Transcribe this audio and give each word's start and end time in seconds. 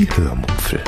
Die 0.00 0.08
Hörmupfel. 0.16 0.82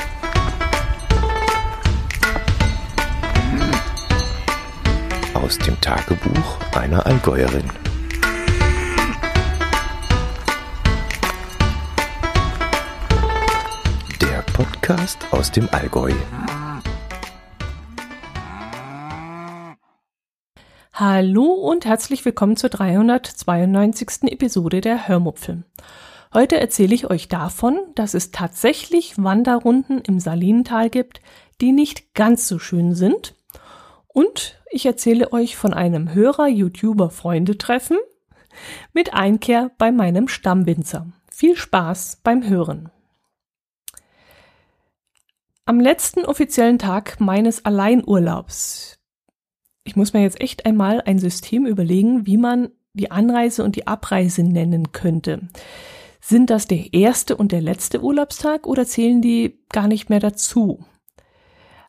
Aus 5.34 5.58
dem 5.58 5.78
Tagebuch 5.82 6.58
einer 6.74 7.04
Allgäuerin. 7.04 7.68
Der 14.22 14.40
Podcast 14.54 15.18
aus 15.30 15.52
dem 15.52 15.68
Allgäu. 15.72 16.14
Hallo 20.94 21.44
und 21.44 21.84
herzlich 21.84 22.24
willkommen 22.24 22.56
zur 22.56 22.70
392. 22.70 24.32
Episode 24.32 24.80
der 24.80 25.06
Hörmupfel. 25.06 25.64
Heute 26.32 26.58
erzähle 26.58 26.94
ich 26.94 27.10
euch 27.10 27.28
davon, 27.28 27.78
dass 27.94 28.14
es 28.14 28.30
tatsächlich 28.30 29.22
Wanderrunden 29.22 30.00
im 30.00 30.18
Salinental 30.18 30.88
gibt, 30.90 31.20
die 31.60 31.72
nicht 31.72 32.14
ganz 32.14 32.48
so 32.48 32.58
schön 32.58 32.94
sind. 32.94 33.34
Und 34.08 34.60
ich 34.70 34.86
erzähle 34.86 35.32
euch 35.32 35.56
von 35.56 35.74
einem 35.74 36.14
Hörer-YouTuber-Freunde-Treffen 36.14 37.98
mit 38.92 39.14
Einkehr 39.14 39.70
bei 39.78 39.92
meinem 39.92 40.28
Stammwinzer. 40.28 41.06
Viel 41.30 41.56
Spaß 41.56 42.20
beim 42.22 42.48
Hören. 42.48 42.90
Am 45.64 45.80
letzten 45.80 46.24
offiziellen 46.24 46.78
Tag 46.78 47.20
meines 47.20 47.64
Alleinurlaubs 47.64 48.98
ich 49.84 49.96
muss 49.96 50.12
mir 50.12 50.22
jetzt 50.22 50.40
echt 50.40 50.66
einmal 50.66 51.00
ein 51.02 51.18
System 51.18 51.66
überlegen, 51.66 52.26
wie 52.26 52.36
man 52.36 52.70
die 52.94 53.10
Anreise 53.10 53.64
und 53.64 53.76
die 53.76 53.86
Abreise 53.86 54.42
nennen 54.42 54.92
könnte. 54.92 55.40
Sind 56.24 56.50
das 56.50 56.68
der 56.68 56.94
erste 56.94 57.36
und 57.36 57.50
der 57.50 57.60
letzte 57.60 58.00
Urlaubstag 58.00 58.68
oder 58.68 58.86
zählen 58.86 59.20
die 59.20 59.58
gar 59.70 59.88
nicht 59.88 60.08
mehr 60.08 60.20
dazu? 60.20 60.84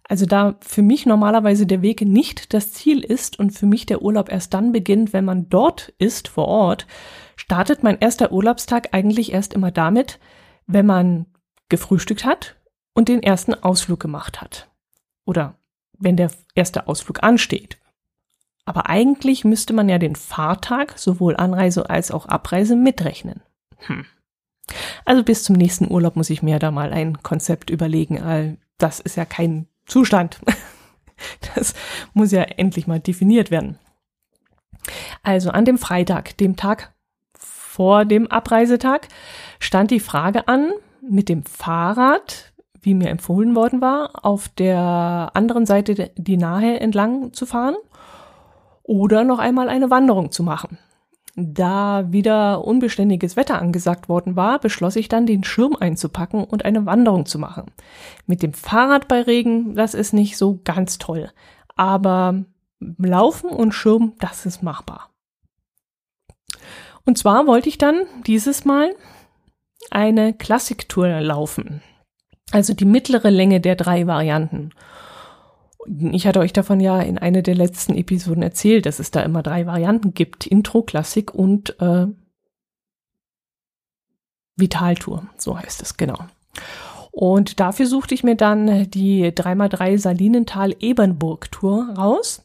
Also 0.10 0.26
da 0.26 0.56
für 0.60 0.82
mich 0.82 1.06
normalerweise 1.06 1.68
der 1.68 1.84
Weg 1.84 2.02
nicht 2.02 2.52
das 2.52 2.74
Ziel 2.74 3.04
ist 3.04 3.38
und 3.38 3.52
für 3.52 3.68
mich 3.68 3.86
der 3.86 4.02
Urlaub 4.02 4.32
erst 4.32 4.56
dann 4.56 4.72
beginnt, 4.72 5.14
wenn 5.14 5.24
man 5.24 5.50
dort 5.50 5.94
ist, 6.00 6.28
vor 6.28 6.48
Ort, 6.48 6.88
startet 7.36 7.84
mein 7.84 8.00
erster 8.00 8.32
Urlaubstag 8.32 8.90
eigentlich 8.92 9.32
erst 9.32 9.54
immer 9.54 9.70
damit, 9.70 10.20
wenn 10.66 10.88
man 10.88 11.28
gefrühstückt 11.70 12.26
hat 12.26 12.56
und 12.96 13.10
den 13.10 13.22
ersten 13.22 13.54
Ausflug 13.54 14.00
gemacht 14.00 14.42
hat. 14.42 14.68
Oder 15.26 15.60
wenn 16.00 16.18
der 16.18 16.32
erste 16.56 16.88
Ausflug 16.88 17.22
ansteht. 17.22 17.78
Aber 18.66 18.90
eigentlich 18.90 19.46
müsste 19.46 19.74
man 19.74 19.90
ja 19.90 20.00
den 20.00 20.16
Fahrtag, 20.16 20.98
sowohl 20.98 21.36
Anreise 21.36 21.88
als 21.92 22.10
auch 22.10 22.26
Abreise, 22.26 22.76
mitrechnen. 22.76 23.44
Hm. 23.78 24.06
Also 25.06 25.24
bis 25.24 25.44
zum 25.44 25.56
nächsten 25.56 25.92
Urlaub 25.92 26.16
muss 26.16 26.30
ich 26.30 26.44
mir 26.44 26.60
da 26.60 26.72
mal 26.72 26.94
ein 26.94 27.22
Konzept 27.22 27.70
überlegen. 27.70 28.58
Das 28.78 29.00
ist 29.00 29.16
ja 29.16 29.26
kein 29.26 29.68
Zustand. 29.86 30.40
Das 31.56 31.74
muss 32.14 32.32
ja 32.32 32.42
endlich 32.42 32.86
mal 32.86 33.00
definiert 33.00 33.50
werden. 33.50 33.78
Also 35.22 35.52
an 35.52 35.64
dem 35.64 35.78
Freitag, 35.78 36.36
dem 36.38 36.58
Tag 36.58 36.92
vor 37.38 38.04
dem 38.04 38.28
Abreisetag, 38.28 39.08
stand 39.60 39.92
die 39.92 40.02
Frage 40.02 40.48
an, 40.48 40.74
mit 41.02 41.30
dem 41.30 41.44
Fahrrad, 41.44 42.54
wie 42.82 42.94
mir 42.94 43.10
empfohlen 43.10 43.56
worden 43.56 43.82
war, 43.82 44.26
auf 44.26 44.50
der 44.50 45.32
anderen 45.34 45.66
Seite 45.66 46.12
die 46.16 46.38
Nahe 46.38 46.80
entlang 46.80 47.34
zu 47.34 47.46
fahren 47.46 47.76
oder 48.84 49.24
noch 49.24 49.40
einmal 49.40 49.70
eine 49.70 49.90
Wanderung 49.90 50.32
zu 50.32 50.44
machen. 50.44 50.78
Da 51.36 52.12
wieder 52.12 52.64
unbeständiges 52.64 53.36
Wetter 53.36 53.60
angesagt 53.60 54.08
worden 54.08 54.36
war, 54.36 54.60
beschloss 54.60 54.96
ich 54.96 55.10
dann, 55.10 55.26
den 55.26 55.44
Schirm 55.44 55.76
einzupacken 55.76 56.44
und 56.44 56.64
eine 56.64 56.86
Wanderung 56.86 57.26
zu 57.26 57.40
machen. 57.40 57.72
Mit 58.28 58.44
dem 58.44 58.54
Fahrrad 58.54 59.08
bei 59.08 59.22
Regen, 59.22 59.74
das 59.74 59.96
ist 59.96 60.14
nicht 60.14 60.38
so 60.38 60.60
ganz 60.64 61.00
toll. 61.00 61.32
Aber 61.76 62.44
Laufen 62.98 63.50
und 63.50 63.72
Schirm, 63.72 64.14
das 64.20 64.46
ist 64.46 64.62
machbar. 64.62 65.10
Und 67.06 67.18
zwar 67.18 67.48
wollte 67.48 67.70
ich 67.70 67.78
dann 67.78 68.06
dieses 68.28 68.64
Mal 68.64 68.96
eine 69.90 70.34
Klassiktour 70.34 71.20
laufen. 71.22 71.82
Also 72.52 72.74
die 72.74 72.86
mittlere 72.86 73.30
Länge 73.30 73.60
der 73.60 73.76
drei 73.76 74.06
Varianten. 74.06 74.70
Ich 76.12 76.28
hatte 76.28 76.40
euch 76.40 76.54
davon 76.54 76.80
ja 76.80 77.02
in 77.02 77.18
einer 77.18 77.42
der 77.42 77.56
letzten 77.56 77.96
Episoden 77.96 78.44
erzählt, 78.44 78.86
dass 78.86 79.00
es 79.00 79.12
da 79.12 79.22
immer 79.22 79.44
drei 79.44 79.66
Varianten 79.66 80.14
gibt. 80.14 80.48
Intro, 80.48 80.82
Klassik 80.84 81.34
und 81.34 81.80
äh, 81.82 82.08
Vitaltour, 84.56 85.28
so 85.38 85.58
heißt 85.58 85.82
es, 85.82 85.98
genau. 85.98 86.20
Und 87.12 87.60
dafür 87.60 87.86
suchte 87.86 88.16
ich 88.16 88.24
mir 88.24 88.36
dann 88.36 88.90
die 88.90 89.26
3x3 89.28 89.98
Salinental-Ebernburg-Tour 90.00 91.96
raus. 91.98 92.44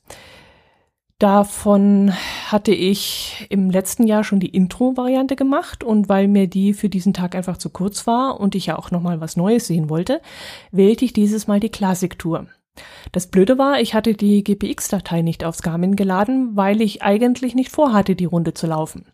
Davon 1.18 2.12
hatte 2.46 2.72
ich 2.72 3.46
im 3.50 3.70
letzten 3.70 4.06
Jahr 4.06 4.22
schon 4.22 4.40
die 4.40 4.54
Intro-Variante 4.54 5.34
gemacht 5.36 5.82
und 5.82 6.08
weil 6.08 6.28
mir 6.28 6.46
die 6.46 6.74
für 6.74 6.88
diesen 6.88 7.12
Tag 7.12 7.34
einfach 7.34 7.56
zu 7.56 7.70
kurz 7.70 8.06
war 8.06 8.38
und 8.38 8.54
ich 8.54 8.66
ja 8.66 8.78
auch 8.78 8.90
nochmal 8.90 9.20
was 9.20 9.36
Neues 9.36 9.66
sehen 9.66 9.88
wollte, 9.88 10.20
wählte 10.70 11.04
ich 11.04 11.12
dieses 11.12 11.48
Mal 11.48 11.60
die 11.60 11.70
Klassik-Tour. 11.70 12.46
Das 13.12 13.28
Blöde 13.28 13.58
war, 13.58 13.80
ich 13.80 13.94
hatte 13.94 14.14
die 14.14 14.44
GPX-Datei 14.44 15.22
nicht 15.22 15.44
aufs 15.44 15.62
Garmin 15.62 15.96
geladen, 15.96 16.56
weil 16.56 16.80
ich 16.80 17.02
eigentlich 17.02 17.54
nicht 17.54 17.70
vorhatte, 17.70 18.16
die 18.16 18.24
Runde 18.24 18.54
zu 18.54 18.66
laufen. 18.66 19.06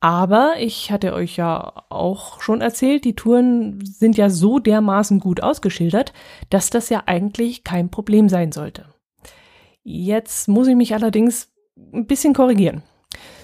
Aber 0.00 0.54
ich 0.58 0.90
hatte 0.90 1.12
euch 1.12 1.36
ja 1.36 1.84
auch 1.90 2.40
schon 2.40 2.62
erzählt, 2.62 3.04
die 3.04 3.14
Touren 3.14 3.84
sind 3.84 4.16
ja 4.16 4.30
so 4.30 4.58
dermaßen 4.58 5.20
gut 5.20 5.42
ausgeschildert, 5.42 6.14
dass 6.48 6.70
das 6.70 6.88
ja 6.88 7.02
eigentlich 7.04 7.64
kein 7.64 7.90
Problem 7.90 8.30
sein 8.30 8.50
sollte. 8.50 8.86
Jetzt 9.82 10.48
muss 10.48 10.68
ich 10.68 10.76
mich 10.76 10.94
allerdings 10.94 11.52
ein 11.92 12.06
bisschen 12.06 12.32
korrigieren. 12.32 12.82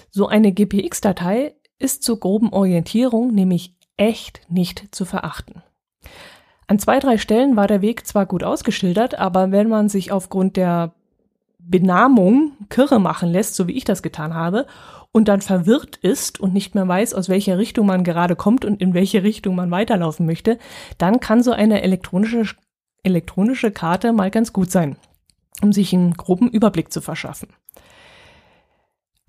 So 0.09 0.27
eine 0.27 0.51
GPX-Datei 0.51 1.55
ist 1.77 2.01
zur 2.01 2.19
groben 2.19 2.51
Orientierung 2.51 3.33
nämlich 3.33 3.75
echt 3.97 4.41
nicht 4.49 4.95
zu 4.95 5.05
verachten. 5.05 5.61
An 6.67 6.79
zwei, 6.79 6.99
drei 6.99 7.17
Stellen 7.17 7.55
war 7.55 7.67
der 7.67 7.81
Weg 7.81 8.05
zwar 8.05 8.25
gut 8.25 8.43
ausgeschildert, 8.43 9.15
aber 9.17 9.51
wenn 9.51 9.69
man 9.69 9.87
sich 9.87 10.11
aufgrund 10.11 10.57
der 10.57 10.93
Benamung 11.59 12.51
Kirre 12.69 12.99
machen 12.99 13.29
lässt, 13.29 13.55
so 13.55 13.67
wie 13.67 13.77
ich 13.77 13.85
das 13.85 14.01
getan 14.01 14.33
habe, 14.33 14.67
und 15.13 15.29
dann 15.29 15.41
verwirrt 15.41 15.95
ist 15.95 16.39
und 16.39 16.53
nicht 16.53 16.75
mehr 16.75 16.87
weiß, 16.87 17.13
aus 17.13 17.29
welcher 17.29 17.57
Richtung 17.57 17.85
man 17.87 18.03
gerade 18.03 18.35
kommt 18.35 18.65
und 18.65 18.81
in 18.81 18.93
welche 18.93 19.23
Richtung 19.23 19.55
man 19.55 19.71
weiterlaufen 19.71 20.25
möchte, 20.25 20.59
dann 20.97 21.21
kann 21.21 21.41
so 21.41 21.51
eine 21.53 21.81
elektronische, 21.81 22.55
elektronische 23.03 23.71
Karte 23.71 24.11
mal 24.11 24.29
ganz 24.29 24.51
gut 24.51 24.69
sein, 24.69 24.97
um 25.61 25.71
sich 25.71 25.93
einen 25.93 26.13
groben 26.13 26.49
Überblick 26.49 26.91
zu 26.91 26.99
verschaffen. 26.99 27.49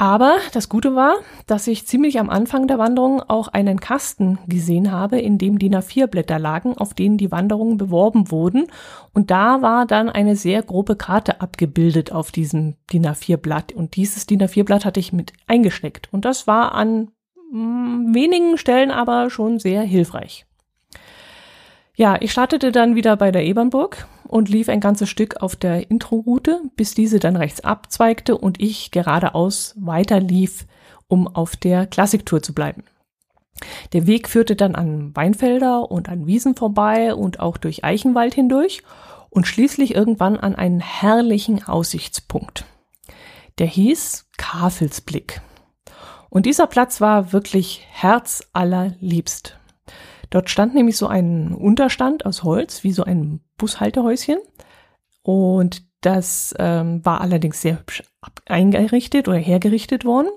Aber 0.00 0.38
das 0.53 0.69
Gute 0.69 0.94
war, 0.94 1.16
dass 1.47 1.66
ich 1.66 1.88
ziemlich 1.88 2.20
am 2.20 2.31
Anfang 2.31 2.69
der 2.69 2.78
Wanderung 2.78 3.20
auch 3.20 3.48
einen 3.48 3.81
Kasten 3.81 4.38
gesehen 4.47 4.92
habe, 4.92 5.19
in 5.19 5.38
dem 5.38 5.59
DIN 5.59 5.75
A4-Blätter 5.75 6.38
lagen, 6.38 6.78
auf 6.78 6.94
denen 6.94 7.19
die 7.19 7.32
Wanderungen 7.32 7.78
beworben 7.78 8.31
wurden. 8.31 8.69
Und 9.12 9.32
da 9.32 9.60
war 9.60 9.87
dann 9.87 10.08
eine 10.08 10.37
sehr 10.37 10.62
grobe 10.62 10.94
Karte 10.94 11.41
abgebildet 11.41 12.12
auf 12.12 12.31
diesem 12.31 12.76
DIN 12.92 13.06
A4-Blatt. 13.06 13.72
Und 13.72 13.97
dieses 13.97 14.25
DIN 14.26 14.41
A4-Blatt 14.41 14.84
hatte 14.84 15.00
ich 15.00 15.12
mit 15.12 15.32
eingesteckt. 15.48 16.08
Und 16.12 16.25
das 16.25 16.47
war 16.47 16.76
an 16.76 17.10
mm, 17.50 18.14
wenigen 18.14 18.56
Stellen 18.56 18.92
aber 18.92 19.31
schon 19.31 19.58
sehr 19.58 19.82
hilfreich. 19.82 20.47
Ja, 21.98 22.16
ich 22.20 22.31
startete 22.31 22.70
dann 22.70 22.94
wieder 22.94 23.16
bei 23.16 23.32
der 23.32 23.44
Ebernburg 23.44 24.06
und 24.28 24.48
lief 24.48 24.69
ein 24.69 24.78
ganzes 24.78 25.09
Stück 25.09 25.42
auf 25.42 25.56
der 25.56 25.91
Intro-Route, 25.91 26.60
bis 26.76 26.94
diese 26.94 27.19
dann 27.19 27.34
rechts 27.34 27.64
abzweigte 27.64 28.38
und 28.38 28.62
ich 28.62 28.92
geradeaus 28.92 29.75
weiter 29.76 30.20
lief, 30.20 30.69
um 31.08 31.26
auf 31.26 31.56
der 31.56 31.88
Klassiktour 31.88 32.41
zu 32.41 32.54
bleiben. 32.54 32.84
Der 33.92 34.06
Weg 34.06 34.28
führte 34.28 34.54
dann 34.54 34.76
an 34.76 35.10
Weinfelder 35.16 35.90
und 35.90 36.08
an 36.08 36.28
Wiesen 36.28 36.55
vorbei 36.55 37.17
und 37.17 37.40
auch 37.40 37.56
durch 37.56 37.82
Eichenwald 37.82 38.32
hindurch 38.32 38.84
und 39.28 39.49
schließlich 39.49 39.96
irgendwann 39.96 40.37
an 40.37 40.55
einen 40.55 40.78
herrlichen 40.78 41.64
Aussichtspunkt. 41.64 42.64
Der 43.58 43.67
hieß 43.67 44.28
Kafelsblick. 44.37 45.40
Und 46.31 46.46
dieser 46.46 46.69
Platz 46.69 47.00
war 47.00 47.32
wirklich 47.32 47.84
herzallerliebst. 47.90 49.57
Dort 50.30 50.50
stand 50.50 50.75
nämlich 50.75 50.96
so 50.96 51.06
ein 51.06 51.54
Unterstand 51.54 52.26
aus 52.26 52.42
Holz, 52.42 52.84
wie 52.84 52.92
so 52.92 53.04
ein 53.04 53.40
Bushaltehäuschen. 53.56 54.38
Und 55.22 55.82
das 56.00 56.54
ähm, 56.58 57.04
war 57.04 57.20
allerdings 57.20 57.60
sehr 57.60 57.78
hübsch 57.78 58.04
eingerichtet 58.46 59.26
oder 59.26 59.38
hergerichtet 59.38 60.04
worden. 60.04 60.28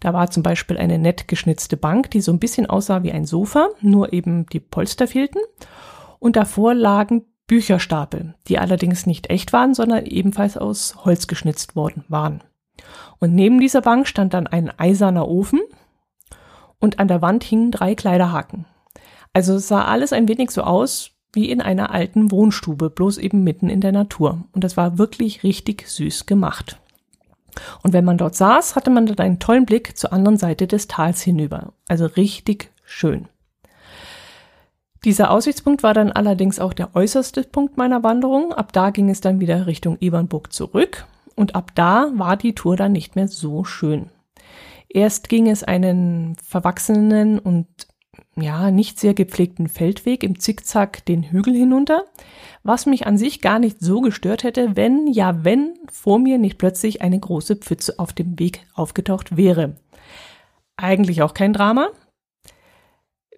Da 0.00 0.12
war 0.12 0.30
zum 0.30 0.42
Beispiel 0.42 0.78
eine 0.78 0.98
nett 0.98 1.26
geschnitzte 1.28 1.76
Bank, 1.76 2.10
die 2.10 2.20
so 2.20 2.32
ein 2.32 2.38
bisschen 2.38 2.66
aussah 2.66 3.02
wie 3.02 3.12
ein 3.12 3.24
Sofa, 3.24 3.68
nur 3.80 4.12
eben 4.12 4.46
die 4.46 4.60
Polster 4.60 5.08
fehlten. 5.08 5.40
Und 6.18 6.36
davor 6.36 6.74
lagen 6.74 7.24
Bücherstapel, 7.46 8.34
die 8.48 8.58
allerdings 8.58 9.06
nicht 9.06 9.30
echt 9.30 9.52
waren, 9.52 9.74
sondern 9.74 10.04
ebenfalls 10.04 10.56
aus 10.56 10.96
Holz 11.04 11.26
geschnitzt 11.28 11.76
worden 11.76 12.04
waren. 12.08 12.42
Und 13.18 13.34
neben 13.34 13.60
dieser 13.60 13.80
Bank 13.80 14.06
stand 14.08 14.34
dann 14.34 14.46
ein 14.46 14.70
eiserner 14.78 15.28
Ofen 15.28 15.60
und 16.78 16.98
an 16.98 17.08
der 17.08 17.22
Wand 17.22 17.44
hingen 17.44 17.70
drei 17.70 17.94
Kleiderhaken. 17.94 18.66
Also 19.36 19.56
es 19.56 19.68
sah 19.68 19.84
alles 19.84 20.14
ein 20.14 20.28
wenig 20.28 20.50
so 20.50 20.62
aus 20.62 21.10
wie 21.34 21.50
in 21.50 21.60
einer 21.60 21.90
alten 21.90 22.30
Wohnstube, 22.30 22.88
bloß 22.88 23.18
eben 23.18 23.44
mitten 23.44 23.68
in 23.68 23.82
der 23.82 23.92
Natur. 23.92 24.44
Und 24.52 24.64
das 24.64 24.78
war 24.78 24.96
wirklich 24.96 25.42
richtig 25.42 25.86
süß 25.90 26.24
gemacht. 26.24 26.80
Und 27.82 27.92
wenn 27.92 28.06
man 28.06 28.16
dort 28.16 28.34
saß, 28.34 28.76
hatte 28.76 28.88
man 28.88 29.04
dann 29.04 29.18
einen 29.18 29.38
tollen 29.38 29.66
Blick 29.66 29.98
zur 29.98 30.14
anderen 30.14 30.38
Seite 30.38 30.66
des 30.66 30.88
Tals 30.88 31.20
hinüber. 31.20 31.74
Also 31.86 32.06
richtig 32.06 32.70
schön. 32.82 33.28
Dieser 35.04 35.30
Aussichtspunkt 35.30 35.82
war 35.82 35.92
dann 35.92 36.12
allerdings 36.12 36.58
auch 36.58 36.72
der 36.72 36.96
äußerste 36.96 37.42
Punkt 37.42 37.76
meiner 37.76 38.02
Wanderung. 38.02 38.54
Ab 38.54 38.72
da 38.72 38.88
ging 38.88 39.10
es 39.10 39.20
dann 39.20 39.38
wieder 39.38 39.66
Richtung 39.66 39.98
Ebernburg 40.00 40.50
zurück 40.50 41.04
und 41.34 41.54
ab 41.54 41.72
da 41.74 42.10
war 42.14 42.38
die 42.38 42.54
Tour 42.54 42.76
dann 42.76 42.92
nicht 42.92 43.16
mehr 43.16 43.28
so 43.28 43.64
schön. 43.64 44.08
Erst 44.88 45.28
ging 45.28 45.46
es 45.46 45.62
einen 45.62 46.38
verwachsenen 46.42 47.38
und 47.38 47.66
ja, 48.38 48.70
nicht 48.70 49.00
sehr 49.00 49.14
gepflegten 49.14 49.68
Feldweg 49.68 50.22
im 50.22 50.38
Zickzack 50.38 51.04
den 51.06 51.22
Hügel 51.22 51.54
hinunter, 51.54 52.04
was 52.62 52.84
mich 52.84 53.06
an 53.06 53.16
sich 53.16 53.40
gar 53.40 53.58
nicht 53.58 53.80
so 53.80 54.00
gestört 54.00 54.44
hätte, 54.44 54.76
wenn, 54.76 55.06
ja, 55.06 55.44
wenn 55.44 55.74
vor 55.90 56.18
mir 56.18 56.36
nicht 56.36 56.58
plötzlich 56.58 57.00
eine 57.00 57.18
große 57.18 57.56
Pfütze 57.56 57.98
auf 57.98 58.12
dem 58.12 58.38
Weg 58.38 58.66
aufgetaucht 58.74 59.36
wäre. 59.36 59.76
Eigentlich 60.76 61.22
auch 61.22 61.32
kein 61.32 61.54
Drama, 61.54 61.88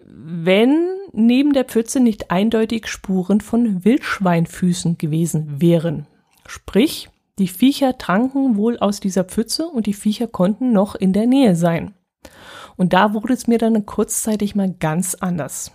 wenn 0.05 0.89
neben 1.13 1.53
der 1.53 1.65
Pfütze 1.65 1.99
nicht 2.01 2.31
eindeutig 2.31 2.87
Spuren 2.87 3.39
von 3.39 3.85
Wildschweinfüßen 3.85 4.97
gewesen 4.97 5.61
wären. 5.61 6.07
Sprich, 6.45 7.09
die 7.37 7.47
Viecher 7.47 7.97
tranken 7.97 8.57
wohl 8.57 8.77
aus 8.79 8.99
dieser 8.99 9.23
Pfütze 9.23 9.67
und 9.67 9.85
die 9.85 9.93
Viecher 9.93 10.27
konnten 10.27 10.73
noch 10.73 10.95
in 10.95 11.13
der 11.13 11.25
Nähe 11.25 11.55
sein. 11.55 11.93
Und 12.79 12.93
da 12.93 13.13
wurde 13.13 13.33
es 13.33 13.45
mir 13.45 13.57
dann 13.57 13.85
kurzzeitig 13.85 14.55
mal 14.55 14.73
ganz 14.79 15.13
anders. 15.13 15.73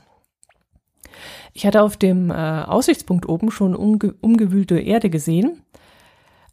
Ich 1.52 1.66
hatte 1.66 1.82
auf 1.82 1.98
dem 1.98 2.30
äh, 2.30 2.34
Aussichtspunkt 2.34 3.28
oben 3.28 3.50
schon 3.50 3.76
umge 3.76 4.14
umgewühlte 4.22 4.80
Erde 4.80 5.10
gesehen, 5.10 5.60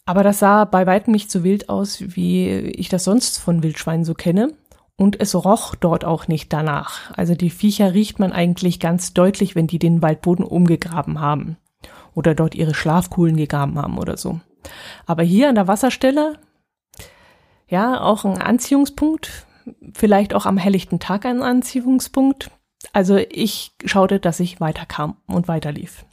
aber 0.06 0.24
das 0.24 0.40
sah 0.40 0.66
bei 0.66 0.86
weitem 0.86 1.14
nicht 1.14 1.32
so 1.32 1.46
wild 1.46 1.70
aus, 1.70 2.04
wie 2.16 2.50
ich 2.50 2.90
das 2.90 3.06
sonst 3.06 3.38
von 3.38 3.64
Wildschweinen 3.64 4.04
so 4.04 4.14
kenne. 4.14 4.54
Und 4.98 5.22
es 5.22 5.34
roch 5.36 5.74
dort 5.74 6.04
auch 6.04 6.28
nicht 6.28 6.52
danach. 6.52 7.12
Also 7.16 7.34
die 7.34 7.50
Viecher 7.50 7.94
riecht 7.94 8.20
man 8.20 8.34
eigentlich 8.34 8.82
ganz 8.82 9.14
deutlich, 9.14 9.56
wenn 9.56 9.68
die 9.68 9.80
den 9.80 10.02
Waldboden 10.02 10.44
umgegraben 10.44 11.22
haben. 11.22 11.56
Oder 12.14 12.36
dort 12.36 12.56
ihre 12.56 12.74
Schlafkuhlen 12.74 13.38
gegraben 13.38 13.80
haben 13.80 13.98
oder 13.98 14.18
so. 14.18 14.42
Aber 15.06 15.24
hier 15.24 15.48
an 15.48 15.56
der 15.56 15.70
Wasserstelle, 15.70 16.40
ja, 17.70 18.02
auch 18.02 18.26
ein 18.26 18.42
Anziehungspunkt. 18.42 19.48
Vielleicht 19.94 20.34
auch 20.34 20.46
am 20.46 20.58
helllichten 20.58 21.00
Tag 21.00 21.26
ein 21.26 21.42
Anziehungspunkt. 21.42 22.52
Also 22.94 23.18
ich 23.18 23.72
schaute, 23.86 24.20
dass 24.20 24.40
ich 24.40 24.60
weiterkam 24.60 25.18
und 25.28 25.48
weiterlief. 25.48 26.06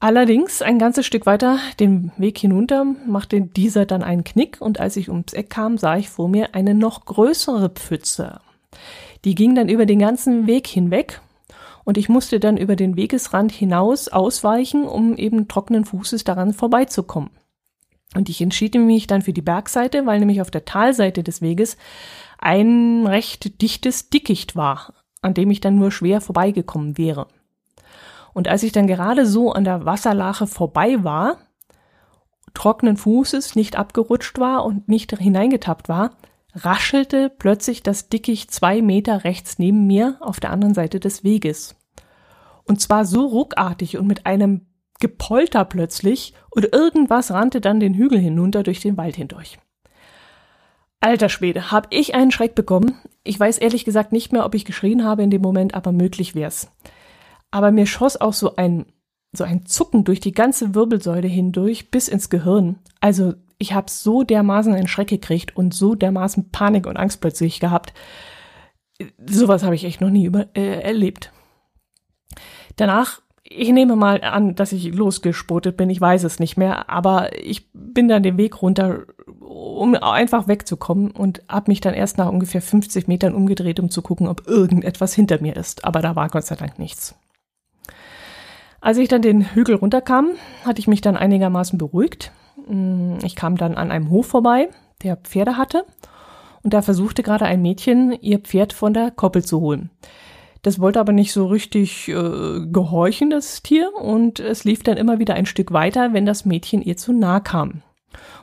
Allerdings 0.00 0.62
ein 0.62 0.78
ganzes 0.78 1.06
Stück 1.06 1.26
weiter 1.26 1.58
den 1.80 2.12
Weg 2.18 2.38
hinunter 2.38 2.84
machte 3.06 3.40
dieser 3.40 3.84
dann 3.84 4.04
einen 4.04 4.22
Knick 4.22 4.60
und 4.60 4.78
als 4.78 4.96
ich 4.96 5.08
ums 5.08 5.32
Eck 5.32 5.50
kam, 5.50 5.76
sah 5.76 5.96
ich 5.96 6.08
vor 6.08 6.28
mir 6.28 6.54
eine 6.54 6.74
noch 6.74 7.04
größere 7.04 7.68
Pfütze. 7.68 8.40
Die 9.24 9.34
ging 9.34 9.56
dann 9.56 9.68
über 9.68 9.86
den 9.86 9.98
ganzen 9.98 10.46
Weg 10.46 10.68
hinweg 10.68 11.20
und 11.82 11.98
ich 11.98 12.08
musste 12.08 12.38
dann 12.38 12.56
über 12.56 12.76
den 12.76 12.94
Wegesrand 12.96 13.50
hinaus 13.50 14.08
ausweichen, 14.08 14.84
um 14.84 15.16
eben 15.16 15.48
trockenen 15.48 15.84
Fußes 15.84 16.22
daran 16.22 16.52
vorbeizukommen. 16.52 17.30
Und 18.14 18.28
ich 18.28 18.40
entschied 18.40 18.74
mich 18.74 19.06
dann 19.06 19.22
für 19.22 19.32
die 19.32 19.42
Bergseite, 19.42 20.06
weil 20.06 20.18
nämlich 20.18 20.40
auf 20.40 20.50
der 20.50 20.64
Talseite 20.64 21.22
des 21.22 21.42
Weges 21.42 21.76
ein 22.38 23.06
recht 23.06 23.60
dichtes 23.60 24.08
Dickicht 24.08 24.56
war, 24.56 24.94
an 25.20 25.34
dem 25.34 25.50
ich 25.50 25.60
dann 25.60 25.76
nur 25.76 25.90
schwer 25.90 26.20
vorbeigekommen 26.20 26.96
wäre. 26.96 27.26
Und 28.32 28.48
als 28.48 28.62
ich 28.62 28.72
dann 28.72 28.86
gerade 28.86 29.26
so 29.26 29.52
an 29.52 29.64
der 29.64 29.84
Wasserlache 29.84 30.46
vorbei 30.46 31.02
war, 31.02 31.38
trockenen 32.54 32.96
Fußes 32.96 33.56
nicht 33.56 33.76
abgerutscht 33.76 34.38
war 34.38 34.64
und 34.64 34.88
nicht 34.88 35.16
hineingetappt 35.16 35.88
war, 35.88 36.12
raschelte 36.54 37.30
plötzlich 37.30 37.82
das 37.82 38.08
Dickicht 38.08 38.50
zwei 38.50 38.80
Meter 38.80 39.24
rechts 39.24 39.58
neben 39.58 39.86
mir 39.86 40.16
auf 40.20 40.40
der 40.40 40.50
anderen 40.50 40.74
Seite 40.74 40.98
des 40.98 41.24
Weges. 41.24 41.76
Und 42.64 42.80
zwar 42.80 43.04
so 43.04 43.26
ruckartig 43.26 43.98
und 43.98 44.06
mit 44.06 44.26
einem 44.26 44.67
Gepolter 45.00 45.64
plötzlich 45.64 46.34
und 46.50 46.72
irgendwas 46.72 47.30
rannte 47.30 47.60
dann 47.60 47.80
den 47.80 47.94
Hügel 47.94 48.18
hinunter 48.18 48.62
durch 48.62 48.80
den 48.80 48.96
Wald 48.96 49.16
hindurch. 49.16 49.58
Alter 51.00 51.28
Schwede, 51.28 51.70
hab 51.70 51.86
ich 51.90 52.14
einen 52.14 52.32
Schreck 52.32 52.54
bekommen. 52.54 52.98
Ich 53.22 53.38
weiß 53.38 53.58
ehrlich 53.58 53.84
gesagt 53.84 54.10
nicht 54.10 54.32
mehr, 54.32 54.44
ob 54.44 54.54
ich 54.54 54.64
geschrien 54.64 55.04
habe 55.04 55.22
in 55.22 55.30
dem 55.30 55.42
Moment, 55.42 55.74
aber 55.74 55.92
möglich 55.92 56.34
wär's 56.34 56.72
aber 57.50 57.70
mir 57.70 57.86
schoss 57.86 58.20
auch 58.20 58.32
so 58.32 58.56
ein, 58.56 58.86
so 59.32 59.44
ein 59.44 59.66
Zucken 59.66 60.04
durch 60.04 60.20
die 60.20 60.32
ganze 60.32 60.74
Wirbelsäule 60.74 61.28
hindurch 61.28 61.90
bis 61.90 62.08
ins 62.08 62.30
Gehirn. 62.30 62.78
Also 63.00 63.34
ich 63.58 63.72
habe 63.72 63.90
so 63.90 64.22
dermaßen 64.22 64.74
einen 64.74 64.88
Schreck 64.88 65.08
gekriegt 65.08 65.56
und 65.56 65.74
so 65.74 65.94
dermaßen 65.94 66.50
Panik 66.50 66.86
und 66.86 66.96
Angst 66.96 67.20
plötzlich 67.20 67.60
gehabt. 67.60 67.92
Sowas 69.26 69.62
habe 69.62 69.74
ich 69.74 69.84
echt 69.84 70.00
noch 70.00 70.10
nie 70.10 70.24
über, 70.24 70.46
äh, 70.56 70.80
erlebt. 70.80 71.32
Danach, 72.76 73.22
ich 73.50 73.70
nehme 73.70 73.96
mal 73.96 74.20
an, 74.22 74.54
dass 74.54 74.72
ich 74.72 74.94
losgespotet 74.94 75.76
bin, 75.76 75.90
ich 75.90 76.00
weiß 76.00 76.24
es 76.24 76.38
nicht 76.38 76.56
mehr, 76.56 76.90
aber 76.90 77.36
ich 77.38 77.70
bin 77.72 78.08
dann 78.08 78.22
den 78.22 78.36
Weg 78.36 78.62
runter, 78.62 79.04
um 79.40 79.94
einfach 79.94 80.48
wegzukommen 80.48 81.10
und 81.10 81.42
habe 81.48 81.70
mich 81.70 81.80
dann 81.80 81.94
erst 81.94 82.18
nach 82.18 82.28
ungefähr 82.28 82.62
50 82.62 83.08
Metern 83.08 83.34
umgedreht, 83.34 83.80
um 83.80 83.90
zu 83.90 84.02
gucken, 84.02 84.28
ob 84.28 84.46
irgendetwas 84.46 85.14
hinter 85.14 85.40
mir 85.40 85.56
ist. 85.56 85.84
Aber 85.84 86.00
da 86.00 86.16
war 86.16 86.28
Gott 86.28 86.44
sei 86.44 86.56
Dank 86.56 86.78
nichts. 86.78 87.14
Als 88.80 88.98
ich 88.98 89.08
dann 89.08 89.22
den 89.22 89.54
Hügel 89.54 89.74
runterkam, 89.76 90.30
hatte 90.64 90.80
ich 90.80 90.86
mich 90.86 91.00
dann 91.00 91.16
einigermaßen 91.16 91.78
beruhigt. 91.78 92.32
Mm, 92.68 93.16
ich 93.24 93.34
kam 93.34 93.56
dann 93.56 93.74
an 93.74 93.90
einem 93.90 94.10
Hof 94.10 94.26
vorbei, 94.26 94.68
der 95.02 95.16
Pferde 95.16 95.56
hatte, 95.56 95.84
und 96.62 96.74
da 96.74 96.82
versuchte 96.82 97.22
gerade 97.22 97.44
ein 97.44 97.62
Mädchen, 97.62 98.12
ihr 98.20 98.40
Pferd 98.40 98.72
von 98.72 98.92
der 98.92 99.10
Koppel 99.10 99.44
zu 99.44 99.60
holen. 99.60 99.90
Das 100.62 100.80
wollte 100.80 101.00
aber 101.00 101.12
nicht 101.12 101.32
so 101.32 101.46
richtig 101.46 102.08
äh, 102.08 102.66
gehorchen, 102.66 103.30
das 103.30 103.62
Tier, 103.62 103.92
und 103.94 104.40
es 104.40 104.64
lief 104.64 104.82
dann 104.82 104.96
immer 104.96 105.18
wieder 105.18 105.34
ein 105.34 105.46
Stück 105.46 105.72
weiter, 105.72 106.12
wenn 106.12 106.26
das 106.26 106.44
Mädchen 106.44 106.82
ihr 106.82 106.96
zu 106.96 107.12
nah 107.12 107.40
kam. 107.40 107.82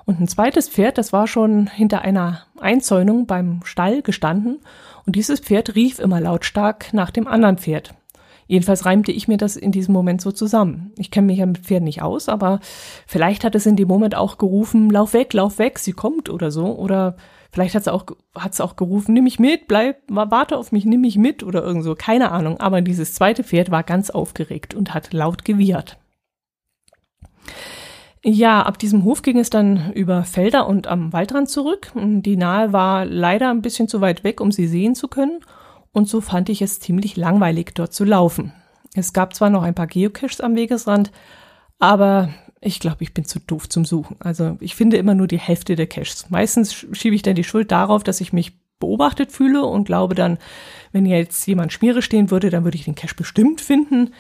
Und 0.06 0.22
ein 0.22 0.28
zweites 0.28 0.70
Pferd, 0.70 0.98
das 0.98 1.12
war 1.12 1.28
schon 1.28 1.68
hinter 1.68 2.02
einer 2.02 2.44
Einzäunung 2.60 3.26
beim 3.26 3.62
Stall 3.66 4.02
gestanden, 4.02 4.60
und 5.06 5.16
dieses 5.16 5.40
Pferd 5.40 5.76
rief 5.76 6.00
immer 6.00 6.22
lautstark 6.22 6.94
nach 6.94 7.12
dem 7.12 7.28
anderen 7.28 7.58
Pferd. 7.58 7.94
Jedenfalls 8.48 8.86
reimte 8.86 9.12
ich 9.12 9.28
mir 9.28 9.38
das 9.38 9.56
in 9.56 9.72
diesem 9.72 9.94
Moment 9.94 10.22
so 10.22 10.32
zusammen. 10.32 10.92
Ich 10.98 11.10
kenne 11.10 11.28
mich 11.28 11.40
ja 11.40 11.46
mit 11.46 11.60
Pferden 11.60 11.86
nicht 11.86 12.02
aus, 12.02 12.30
aber 12.30 12.60
vielleicht 13.08 13.44
hat 13.44 13.56
es 13.56 13.66
in 13.66 13.76
dem 13.76 13.88
Moment 13.88 14.16
auch 14.16 14.38
gerufen, 14.38 14.90
lauf 14.90 15.14
weg, 15.14 15.34
lauf 15.34 15.58
weg, 15.58 15.80
sie 15.80 15.94
kommt 15.94 16.30
oder 16.30 16.52
so. 16.52 16.78
Oder 16.78 17.16
vielleicht 17.52 17.74
hat 17.74 17.82
es 17.82 17.88
auch, 17.88 18.06
hat's 18.36 18.62
auch 18.62 18.76
gerufen, 18.76 19.14
nimm 19.14 19.24
mich 19.24 19.40
mit, 19.40 19.68
bleib, 19.68 19.98
warte 20.08 20.58
auf 20.58 20.72
mich, 20.72 20.86
nimm 20.86 21.02
mich 21.02 21.18
mit 21.18 21.42
oder 21.42 21.64
irgend 21.64 21.84
so. 21.84 21.96
Keine 21.96 22.32
Ahnung. 22.32 22.60
Aber 22.60 22.82
dieses 22.82 23.16
zweite 23.16 23.44
Pferd 23.44 23.72
war 23.72 23.82
ganz 23.82 24.12
aufgeregt 24.12 24.76
und 24.76 24.94
hat 24.94 25.12
laut 25.12 25.44
gewiehert. 25.44 25.98
Ja, 28.24 28.64
ab 28.64 28.80
diesem 28.80 29.04
Hof 29.04 29.22
ging 29.22 29.38
es 29.40 29.50
dann 29.50 29.92
über 29.94 30.24
Felder 30.24 30.68
und 30.68 30.88
am 30.88 31.14
Waldrand 31.14 31.50
zurück. 31.50 31.92
Die 31.96 32.38
Nahe 32.38 32.74
war 32.74 33.06
leider 33.06 33.50
ein 33.50 33.62
bisschen 33.62 33.88
zu 33.88 34.02
weit 34.02 34.24
weg, 34.24 34.40
um 34.42 34.52
sie 34.52 34.68
sehen 34.68 34.94
zu 34.94 35.08
können 35.08 35.40
und 35.96 36.10
so 36.10 36.20
fand 36.20 36.50
ich 36.50 36.62
es 36.62 36.82
ziemlich 36.82 37.16
langweilig, 37.16 37.74
dort 37.74 37.94
zu 37.94 38.04
laufen. 38.04 38.52
Es 38.96 39.14
gab 39.14 39.34
zwar 39.34 39.50
noch 39.50 39.64
ein 39.64 39.74
paar 39.74 39.88
Geocaches 39.88 40.42
am 40.42 40.56
Wegesrand, 40.56 41.10
aber 41.80 42.30
ich 42.60 42.82
glaube, 42.82 42.98
ich 43.00 43.14
bin 43.14 43.24
zu 43.24 43.40
doof 43.40 43.70
zum 43.70 43.86
Suchen. 43.86 44.18
Also 44.20 44.58
ich 44.60 44.76
finde 44.76 44.98
immer 44.98 45.16
nur 45.16 45.28
die 45.28 45.40
Hälfte 45.40 45.78
der 45.78 45.88
Caches. 45.88 46.30
Meistens 46.30 46.74
schiebe 46.74 47.16
ich 47.16 47.22
dann 47.22 47.36
die 47.36 47.46
Schuld 47.46 47.72
darauf, 47.72 48.04
dass 48.04 48.20
ich 48.20 48.34
mich 48.34 48.54
beobachtet 48.78 49.32
fühle 49.32 49.64
und 49.64 49.86
glaube 49.86 50.16
dann, 50.16 50.38
wenn 50.92 51.06
jetzt 51.06 51.48
jemand 51.48 51.72
Schmiere 51.72 52.02
stehen 52.02 52.30
würde, 52.30 52.50
dann 52.50 52.66
würde 52.66 52.78
ich 52.78 52.84
den 52.84 52.96
Cache 52.96 53.16
bestimmt 53.16 53.62
finden. 53.62 54.14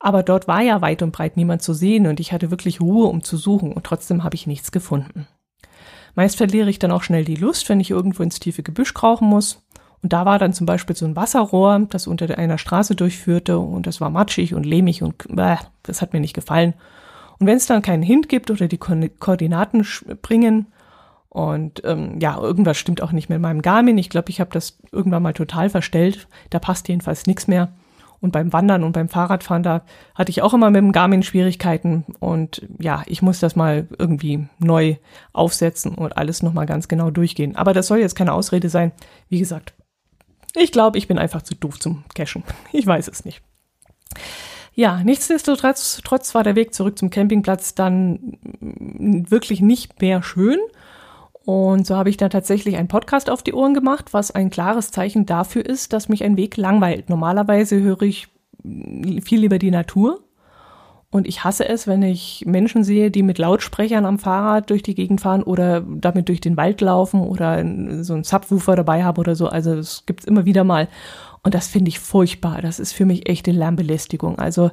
Aber 0.00 0.24
dort 0.24 0.48
war 0.48 0.62
ja 0.62 0.80
weit 0.80 1.02
und 1.02 1.12
breit 1.12 1.36
niemand 1.36 1.62
zu 1.62 1.72
sehen 1.72 2.08
und 2.08 2.18
ich 2.18 2.32
hatte 2.32 2.50
wirklich 2.50 2.80
Ruhe, 2.80 3.06
um 3.06 3.22
zu 3.22 3.36
suchen 3.36 3.72
und 3.72 3.84
trotzdem 3.84 4.24
habe 4.24 4.34
ich 4.34 4.48
nichts 4.48 4.72
gefunden. 4.72 5.28
Meist 6.16 6.36
verliere 6.36 6.68
ich 6.68 6.80
dann 6.80 6.90
auch 6.90 7.04
schnell 7.04 7.24
die 7.24 7.36
Lust, 7.36 7.68
wenn 7.68 7.78
ich 7.78 7.90
irgendwo 7.90 8.24
ins 8.24 8.40
tiefe 8.40 8.64
Gebüsch 8.64 8.92
krauchen 8.92 9.28
muss. 9.28 9.62
Und 10.02 10.12
da 10.12 10.26
war 10.26 10.38
dann 10.38 10.52
zum 10.52 10.66
Beispiel 10.66 10.96
so 10.96 11.06
ein 11.06 11.14
Wasserrohr, 11.16 11.86
das 11.90 12.06
unter 12.06 12.36
einer 12.36 12.58
Straße 12.58 12.96
durchführte 12.96 13.58
und 13.58 13.86
das 13.86 14.00
war 14.00 14.10
matschig 14.10 14.54
und 14.54 14.66
lehmig 14.66 15.02
und 15.02 15.14
äh, 15.38 15.56
das 15.84 16.02
hat 16.02 16.12
mir 16.12 16.20
nicht 16.20 16.34
gefallen. 16.34 16.74
Und 17.38 17.46
wenn 17.46 17.56
es 17.56 17.66
dann 17.66 17.82
keinen 17.82 18.02
Hint 18.02 18.28
gibt 18.28 18.50
oder 18.50 18.68
die 18.68 18.78
Ko 18.78 18.94
Koordinaten 19.18 19.86
bringen 20.20 20.66
und 21.28 21.82
ähm, 21.84 22.18
ja, 22.20 22.38
irgendwas 22.38 22.76
stimmt 22.76 23.00
auch 23.00 23.12
nicht 23.12 23.30
mit 23.30 23.40
meinem 23.40 23.62
Garmin. 23.62 23.96
Ich 23.96 24.10
glaube, 24.10 24.28
ich 24.28 24.38
habe 24.38 24.50
das 24.52 24.76
irgendwann 24.90 25.22
mal 25.22 25.32
total 25.32 25.70
verstellt. 25.70 26.28
Da 26.50 26.58
passt 26.58 26.88
jedenfalls 26.88 27.26
nichts 27.26 27.48
mehr. 27.48 27.72
Und 28.20 28.32
beim 28.32 28.52
Wandern 28.52 28.84
und 28.84 28.92
beim 28.92 29.08
Fahrradfahren, 29.08 29.62
da 29.62 29.82
hatte 30.14 30.30
ich 30.30 30.42
auch 30.42 30.52
immer 30.54 30.70
mit 30.70 30.80
dem 30.82 30.92
Garmin 30.92 31.22
Schwierigkeiten. 31.22 32.04
Und 32.20 32.68
ja, 32.78 33.02
ich 33.06 33.22
muss 33.22 33.40
das 33.40 33.56
mal 33.56 33.88
irgendwie 33.98 34.46
neu 34.58 34.96
aufsetzen 35.32 35.94
und 35.94 36.16
alles 36.18 36.42
nochmal 36.42 36.66
ganz 36.66 36.86
genau 36.86 37.10
durchgehen. 37.10 37.56
Aber 37.56 37.72
das 37.72 37.86
soll 37.86 37.98
jetzt 37.98 38.14
keine 38.14 38.34
Ausrede 38.34 38.68
sein. 38.68 38.92
Wie 39.28 39.38
gesagt, 39.38 39.72
ich 40.54 40.72
glaube, 40.72 40.98
ich 40.98 41.08
bin 41.08 41.18
einfach 41.18 41.42
zu 41.42 41.54
doof 41.54 41.78
zum 41.80 42.04
Cashen. 42.14 42.44
Ich 42.72 42.86
weiß 42.86 43.08
es 43.08 43.24
nicht. 43.24 43.42
Ja, 44.74 45.02
nichtsdestotrotz 45.04 46.00
trotz 46.04 46.34
war 46.34 46.44
der 46.44 46.56
Weg 46.56 46.74
zurück 46.74 46.98
zum 46.98 47.10
Campingplatz 47.10 47.74
dann 47.74 48.38
wirklich 48.60 49.60
nicht 49.60 50.00
mehr 50.00 50.22
schön. 50.22 50.58
Und 51.44 51.86
so 51.86 51.96
habe 51.96 52.08
ich 52.08 52.16
dann 52.16 52.30
tatsächlich 52.30 52.76
einen 52.76 52.88
Podcast 52.88 53.28
auf 53.28 53.42
die 53.42 53.52
Ohren 53.52 53.74
gemacht, 53.74 54.12
was 54.12 54.30
ein 54.30 54.50
klares 54.50 54.90
Zeichen 54.90 55.26
dafür 55.26 55.66
ist, 55.66 55.92
dass 55.92 56.08
mich 56.08 56.24
ein 56.24 56.36
Weg 56.36 56.56
langweilt. 56.56 57.10
Normalerweise 57.10 57.80
höre 57.80 58.02
ich 58.02 58.28
viel 58.62 59.40
lieber 59.40 59.58
die 59.58 59.72
Natur. 59.72 60.22
Und 61.12 61.28
ich 61.28 61.44
hasse 61.44 61.68
es, 61.68 61.86
wenn 61.86 62.02
ich 62.02 62.42
Menschen 62.46 62.84
sehe, 62.84 63.10
die 63.10 63.22
mit 63.22 63.36
Lautsprechern 63.36 64.06
am 64.06 64.18
Fahrrad 64.18 64.70
durch 64.70 64.82
die 64.82 64.94
Gegend 64.94 65.20
fahren 65.20 65.42
oder 65.42 65.82
damit 65.82 66.30
durch 66.30 66.40
den 66.40 66.56
Wald 66.56 66.80
laufen 66.80 67.20
oder 67.20 67.58
so 68.02 68.14
einen 68.14 68.24
Subwoofer 68.24 68.76
dabei 68.76 69.04
haben 69.04 69.18
oder 69.18 69.36
so. 69.36 69.46
Also 69.46 69.74
es 69.74 70.04
gibt 70.06 70.24
immer 70.24 70.46
wieder 70.46 70.64
mal. 70.64 70.88
Und 71.42 71.54
das 71.54 71.68
finde 71.68 71.90
ich 71.90 71.98
furchtbar. 71.98 72.62
Das 72.62 72.80
ist 72.80 72.94
für 72.94 73.04
mich 73.04 73.28
echte 73.28 73.50
Lärmbelästigung. 73.50 74.38
Also 74.38 74.70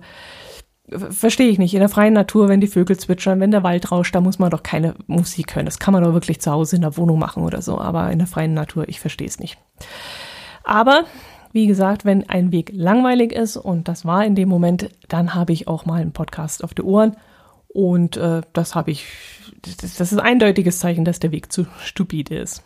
verstehe 0.88 1.50
ich 1.50 1.60
nicht. 1.60 1.74
In 1.74 1.81
der 1.81 1.89
freien 1.89 2.13
Natur, 2.13 2.48
wenn 2.48 2.62
die 2.62 2.67
Vögel 2.67 2.98
zwitschern, 2.98 3.41
wenn 3.41 3.51
der 3.51 3.63
Wald 3.63 3.91
rauscht, 3.91 4.15
da 4.15 4.22
muss 4.22 4.39
man 4.39 4.50
doch 4.50 4.63
keine 4.63 4.96
Musik 5.08 5.58
hören. 5.58 5.65
Das 5.65 5.77
kann 5.77 5.93
man 5.93 6.03
doch 6.03 6.13
wirklich 6.13 6.39
zu 6.39 6.51
Hause 6.51 6.77
in 6.77 6.84
der 6.84 6.96
Wohnung 6.96 7.19
machen 7.19 7.43
oder 7.43 7.62
so. 7.62 7.79
Aber 7.79 8.10
in 8.12 8.19
der 8.19 8.27
freien 8.27 8.53
Natur, 8.53 8.88
ich 8.88 9.01
verstehe 9.01 9.27
es 9.27 9.39
nicht. 9.39 9.58
Aber 10.63 11.03
wie 11.51 11.68
gesagt, 11.68 12.06
wenn 12.06 12.29
ein 12.29 12.51
Weg 12.51 12.72
langweilig 12.74 13.32
ist, 13.32 13.58
und 13.58 13.88
das 13.88 14.06
war 14.06 14.25
in 14.25 14.36
dem 14.36 14.50
Moment, 14.50 14.89
dann 15.08 15.34
habe 15.36 15.53
ich 15.53 15.68
auch 15.68 15.86
mal 15.86 16.01
einen 16.01 16.13
Podcast 16.13 16.63
auf 16.63 16.74
die 16.74 16.84
Ohren. 16.84 17.15
Und 17.68 18.18
äh, 18.18 18.41
das 18.53 18.75
habe 18.75 18.91
ich, 18.91 19.06
das, 19.62 19.96
das 19.96 20.12
ist 20.12 20.20
ein 20.20 20.25
eindeutiges 20.25 20.79
Zeichen, 20.79 21.06
dass 21.06 21.20
der 21.20 21.32
Weg 21.32 21.51
zu 21.51 21.68
stupide 21.84 22.38
ist. 22.38 22.63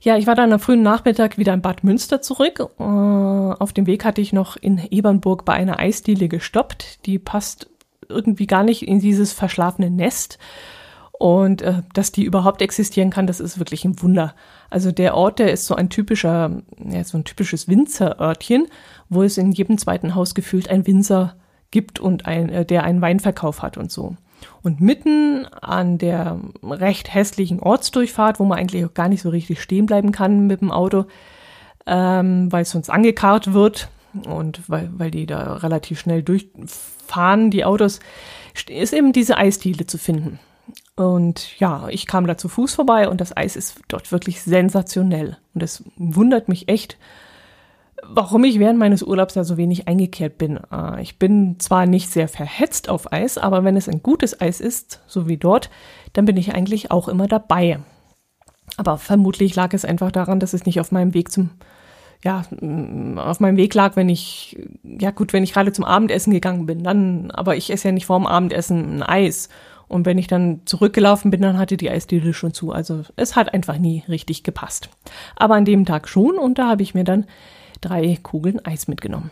Ja, 0.00 0.16
ich 0.16 0.26
war 0.26 0.34
dann 0.34 0.52
am 0.52 0.60
frühen 0.60 0.82
Nachmittag 0.82 1.36
wieder 1.36 1.52
in 1.52 1.62
Bad 1.62 1.84
Münster 1.84 2.22
zurück. 2.22 2.60
Äh, 2.78 2.82
auf 2.82 3.72
dem 3.72 3.86
Weg 3.86 4.04
hatte 4.04 4.20
ich 4.20 4.32
noch 4.32 4.56
in 4.56 4.78
Ebernburg 4.90 5.44
bei 5.44 5.54
einer 5.54 5.78
Eisdiele 5.78 6.28
gestoppt. 6.28 7.04
Die 7.06 7.18
passt 7.18 7.68
irgendwie 8.08 8.46
gar 8.46 8.62
nicht 8.62 8.86
in 8.86 9.00
dieses 9.00 9.32
verschlafene 9.32 9.90
Nest. 9.90 10.38
Und 11.18 11.62
äh, 11.62 11.82
dass 11.94 12.12
die 12.12 12.24
überhaupt 12.24 12.60
existieren 12.60 13.10
kann, 13.10 13.26
das 13.26 13.40
ist 13.40 13.58
wirklich 13.58 13.84
ein 13.84 14.02
Wunder. 14.02 14.34
Also 14.68 14.92
der 14.92 15.14
Ort, 15.14 15.38
der 15.38 15.50
ist 15.50 15.66
so 15.66 15.74
ein 15.74 15.88
typischer, 15.88 16.62
ja, 16.78 17.04
so 17.04 17.16
ein 17.16 17.24
typisches 17.24 17.68
Winzerörtchen, 17.68 18.66
wo 19.08 19.22
es 19.22 19.38
in 19.38 19.52
jedem 19.52 19.78
zweiten 19.78 20.14
Haus 20.14 20.34
gefühlt 20.34 20.68
ein 20.68 20.86
Winzer 20.86 21.36
gibt 21.70 22.00
und 22.00 22.26
ein, 22.26 22.50
äh, 22.50 22.66
der 22.66 22.84
einen 22.84 23.00
Weinverkauf 23.00 23.62
hat 23.62 23.78
und 23.78 23.90
so. 23.90 24.16
Und 24.62 24.80
mitten 24.82 25.46
an 25.46 25.96
der 25.96 26.38
recht 26.62 27.12
hässlichen 27.14 27.60
Ortsdurchfahrt, 27.60 28.38
wo 28.38 28.44
man 28.44 28.58
eigentlich 28.58 28.84
auch 28.84 28.92
gar 28.92 29.08
nicht 29.08 29.22
so 29.22 29.30
richtig 29.30 29.62
stehen 29.62 29.86
bleiben 29.86 30.12
kann 30.12 30.46
mit 30.46 30.60
dem 30.60 30.70
Auto, 30.70 31.06
ähm, 31.86 32.52
weil 32.52 32.62
es 32.62 32.70
sonst 32.70 32.90
angekarrt 32.90 33.54
wird 33.54 33.88
und 34.26 34.68
weil, 34.68 34.90
weil 34.92 35.10
die 35.10 35.24
da 35.24 35.54
relativ 35.54 36.00
schnell 36.00 36.22
durchfahren, 36.22 37.50
die 37.50 37.64
Autos, 37.64 38.00
ist 38.68 38.92
eben 38.92 39.12
diese 39.12 39.38
Eisdiele 39.38 39.86
zu 39.86 39.96
finden. 39.96 40.38
Und 40.96 41.58
ja, 41.60 41.88
ich 41.88 42.06
kam 42.06 42.26
da 42.26 42.38
zu 42.38 42.48
Fuß 42.48 42.74
vorbei 42.74 43.08
und 43.08 43.20
das 43.20 43.36
Eis 43.36 43.54
ist 43.54 43.80
dort 43.88 44.10
wirklich 44.12 44.40
sensationell. 44.40 45.36
Und 45.54 45.62
es 45.62 45.84
wundert 45.96 46.48
mich 46.48 46.68
echt, 46.68 46.96
warum 48.02 48.44
ich 48.44 48.58
während 48.58 48.78
meines 48.78 49.02
Urlaubs 49.02 49.34
da 49.34 49.44
so 49.44 49.58
wenig 49.58 49.88
eingekehrt 49.88 50.38
bin. 50.38 50.58
Äh, 50.72 51.02
ich 51.02 51.18
bin 51.18 51.60
zwar 51.60 51.84
nicht 51.84 52.10
sehr 52.10 52.28
verhetzt 52.28 52.88
auf 52.88 53.12
Eis, 53.12 53.36
aber 53.36 53.62
wenn 53.62 53.76
es 53.76 53.88
ein 53.88 54.02
gutes 54.02 54.40
Eis 54.40 54.60
ist, 54.60 55.02
so 55.06 55.28
wie 55.28 55.36
dort, 55.36 55.70
dann 56.14 56.24
bin 56.24 56.38
ich 56.38 56.54
eigentlich 56.54 56.90
auch 56.90 57.08
immer 57.08 57.26
dabei. 57.26 57.80
Aber 58.78 58.96
vermutlich 58.96 59.54
lag 59.54 59.74
es 59.74 59.84
einfach 59.84 60.10
daran, 60.10 60.40
dass 60.40 60.54
es 60.54 60.64
nicht 60.64 60.80
auf 60.80 60.92
meinem 60.92 61.12
Weg 61.12 61.30
zum, 61.30 61.50
ja, 62.24 62.42
mm, 62.60 63.18
auf 63.18 63.40
meinem 63.40 63.56
Weg 63.56 63.74
lag, 63.74 63.96
wenn 63.96 64.08
ich, 64.08 64.58
ja 64.82 65.10
gut, 65.10 65.32
wenn 65.32 65.44
ich 65.44 65.52
gerade 65.52 65.72
zum 65.72 65.84
Abendessen 65.84 66.32
gegangen 66.32 66.64
bin, 66.64 66.84
dann, 66.84 67.30
aber 67.30 67.56
ich 67.56 67.70
esse 67.70 67.88
ja 67.88 67.92
nicht 67.92 68.06
vorm 68.06 68.26
Abendessen 68.26 68.94
ein 68.94 69.02
Eis. 69.02 69.48
Und 69.88 70.06
wenn 70.06 70.18
ich 70.18 70.26
dann 70.26 70.62
zurückgelaufen 70.64 71.30
bin, 71.30 71.42
dann 71.42 71.58
hatte 71.58 71.76
die 71.76 71.90
Eisdiele 71.90 72.34
schon 72.34 72.52
zu. 72.52 72.72
Also 72.72 73.02
es 73.16 73.36
hat 73.36 73.54
einfach 73.54 73.78
nie 73.78 74.02
richtig 74.08 74.42
gepasst. 74.42 74.88
Aber 75.36 75.54
an 75.54 75.64
dem 75.64 75.84
Tag 75.84 76.08
schon 76.08 76.38
und 76.38 76.58
da 76.58 76.68
habe 76.68 76.82
ich 76.82 76.94
mir 76.94 77.04
dann 77.04 77.26
drei 77.80 78.18
Kugeln 78.22 78.64
Eis 78.64 78.88
mitgenommen. 78.88 79.30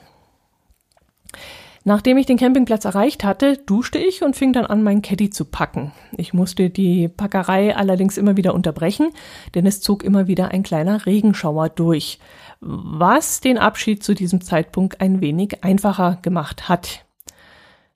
Nachdem 1.86 2.16
ich 2.16 2.24
den 2.24 2.38
Campingplatz 2.38 2.86
erreicht 2.86 3.24
hatte, 3.24 3.58
duschte 3.58 3.98
ich 3.98 4.22
und 4.22 4.36
fing 4.36 4.54
dann 4.54 4.64
an, 4.64 4.82
mein 4.82 5.02
Caddy 5.02 5.28
zu 5.28 5.44
packen. 5.44 5.92
Ich 6.16 6.32
musste 6.32 6.70
die 6.70 7.08
Packerei 7.08 7.76
allerdings 7.76 8.16
immer 8.16 8.38
wieder 8.38 8.54
unterbrechen, 8.54 9.10
denn 9.54 9.66
es 9.66 9.82
zog 9.82 10.02
immer 10.02 10.26
wieder 10.26 10.48
ein 10.48 10.62
kleiner 10.62 11.04
Regenschauer 11.04 11.68
durch, 11.68 12.18
was 12.60 13.42
den 13.42 13.58
Abschied 13.58 14.02
zu 14.02 14.14
diesem 14.14 14.40
Zeitpunkt 14.40 15.02
ein 15.02 15.20
wenig 15.20 15.62
einfacher 15.62 16.18
gemacht 16.22 16.70
hat. 16.70 17.03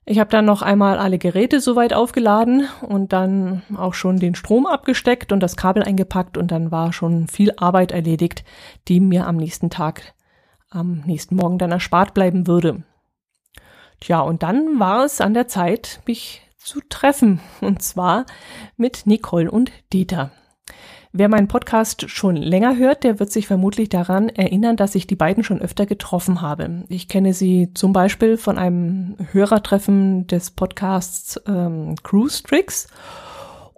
Ich 0.09 0.17
habe 0.17 0.31
dann 0.31 0.45
noch 0.45 0.63
einmal 0.63 0.97
alle 0.97 1.19
Geräte 1.19 1.59
soweit 1.59 1.93
aufgeladen 1.93 2.67
und 2.81 3.13
dann 3.13 3.61
auch 3.77 3.93
schon 3.93 4.17
den 4.17 4.33
Strom 4.33 4.65
abgesteckt 4.65 5.31
und 5.31 5.39
das 5.39 5.55
Kabel 5.55 5.83
eingepackt 5.83 6.35
und 6.35 6.49
dann 6.49 6.71
war 6.71 6.93
schon 6.93 7.27
viel 7.27 7.53
Arbeit 7.57 7.91
erledigt, 7.91 8.43
die 8.87 9.01
mir 9.01 9.27
am 9.27 9.37
nächsten 9.37 9.69
Tag 9.69 10.15
am 10.71 11.03
nächsten 11.05 11.35
Morgen 11.35 11.59
dann 11.59 11.71
erspart 11.71 12.15
bleiben 12.15 12.47
würde. 12.47 12.81
Tja, 13.99 14.21
und 14.21 14.41
dann 14.41 14.79
war 14.79 15.05
es 15.05 15.21
an 15.21 15.35
der 15.35 15.47
Zeit, 15.47 16.01
mich 16.07 16.41
zu 16.57 16.79
treffen. 16.89 17.39
Und 17.61 17.83
zwar 17.83 18.25
mit 18.77 19.05
Nicole 19.05 19.51
und 19.51 19.71
Dieter. 19.93 20.31
Wer 21.11 21.27
meinen 21.27 21.47
Podcast 21.47 22.07
schon 22.11 22.35
länger 22.35 22.77
hört, 22.77 23.03
der 23.03 23.19
wird 23.19 23.31
sich 23.31 23.47
vermutlich 23.47 23.89
daran 23.89 24.29
erinnern, 24.29 24.75
dass 24.75 24.93
ich 24.93 25.07
die 25.07 25.15
beiden 25.15 25.43
schon 25.43 25.59
öfter 25.59 25.87
getroffen 25.87 26.41
habe. 26.41 26.83
Ich 26.87 27.07
kenne 27.07 27.33
sie 27.33 27.73
zum 27.73 27.93
Beispiel 27.93 28.37
von 28.37 28.59
einem 28.59 29.15
Hörertreffen 29.31 30.27
des 30.27 30.51
Podcasts 30.51 31.41
ähm, 31.47 31.95
Cruise 32.03 32.43
Tricks. 32.43 32.87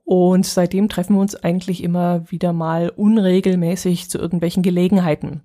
Und 0.04 0.46
seitdem 0.46 0.90
treffen 0.90 1.16
wir 1.16 1.22
uns 1.22 1.38
eigentlich 1.38 1.82
immer 1.84 2.30
wieder 2.30 2.52
mal 2.52 2.90
unregelmäßig 2.90 4.10
zu 4.10 4.18
irgendwelchen 4.18 4.62
Gelegenheiten. 4.62 5.40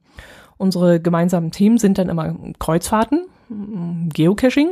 Unsere 0.56 1.00
gemeinsamen 1.00 1.52
Themen 1.52 1.78
sind 1.78 1.98
dann 1.98 2.08
immer 2.08 2.34
Kreuzfahrten, 2.58 3.26
Geocaching. 4.12 4.70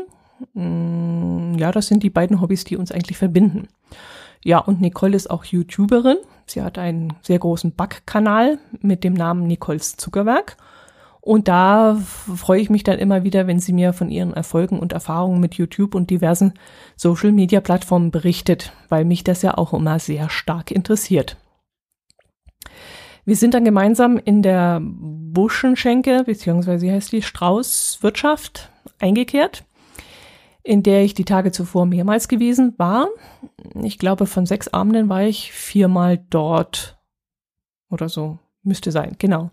Mm, 0.54 1.54
ja, 1.58 1.70
das 1.70 1.86
sind 1.86 2.02
die 2.02 2.10
beiden 2.10 2.40
Hobbys, 2.40 2.64
die 2.64 2.76
uns 2.76 2.90
eigentlich 2.90 3.18
verbinden. 3.18 3.68
Ja, 4.44 4.58
und 4.58 4.80
Nicole 4.80 5.16
ist 5.16 5.30
auch 5.30 5.44
YouTuberin. 5.44 6.18
Sie 6.46 6.62
hat 6.62 6.78
einen 6.78 7.14
sehr 7.22 7.38
großen 7.38 7.74
Backkanal 7.74 8.58
mit 8.80 9.02
dem 9.02 9.14
Namen 9.14 9.46
Nicoles 9.46 9.96
Zuckerwerk. 9.96 10.58
Und 11.22 11.48
da 11.48 11.96
freue 11.96 12.60
ich 12.60 12.68
mich 12.68 12.84
dann 12.84 12.98
immer 12.98 13.24
wieder, 13.24 13.46
wenn 13.46 13.58
sie 13.58 13.72
mir 13.72 13.94
von 13.94 14.10
ihren 14.10 14.34
Erfolgen 14.34 14.78
und 14.78 14.92
Erfahrungen 14.92 15.40
mit 15.40 15.54
YouTube 15.54 15.94
und 15.94 16.10
diversen 16.10 16.52
Social-Media-Plattformen 16.96 18.10
berichtet, 18.10 18.74
weil 18.90 19.06
mich 19.06 19.24
das 19.24 19.40
ja 19.40 19.56
auch 19.56 19.72
immer 19.72 19.98
sehr 19.98 20.28
stark 20.28 20.70
interessiert. 20.70 21.38
Wir 23.24 23.36
sind 23.36 23.54
dann 23.54 23.64
gemeinsam 23.64 24.18
in 24.18 24.42
der 24.42 24.82
Buschenschenke, 24.82 26.24
beziehungsweise 26.26 26.84
wie 26.84 26.92
heißt 26.92 27.12
die 27.12 27.22
Straußwirtschaft, 27.22 28.68
eingekehrt, 28.98 29.64
in 30.64 30.82
der 30.82 31.04
ich 31.04 31.14
die 31.14 31.26
Tage 31.26 31.52
zuvor 31.52 31.86
mehrmals 31.86 32.26
gewesen 32.26 32.74
war. 32.78 33.08
Ich 33.82 33.98
glaube, 33.98 34.26
von 34.26 34.46
sechs 34.46 34.68
Abenden 34.68 35.08
war 35.08 35.22
ich 35.22 35.52
viermal 35.52 36.18
dort 36.30 36.98
oder 37.90 38.08
so. 38.08 38.38
Müsste 38.62 38.90
sein, 38.90 39.14
genau. 39.18 39.50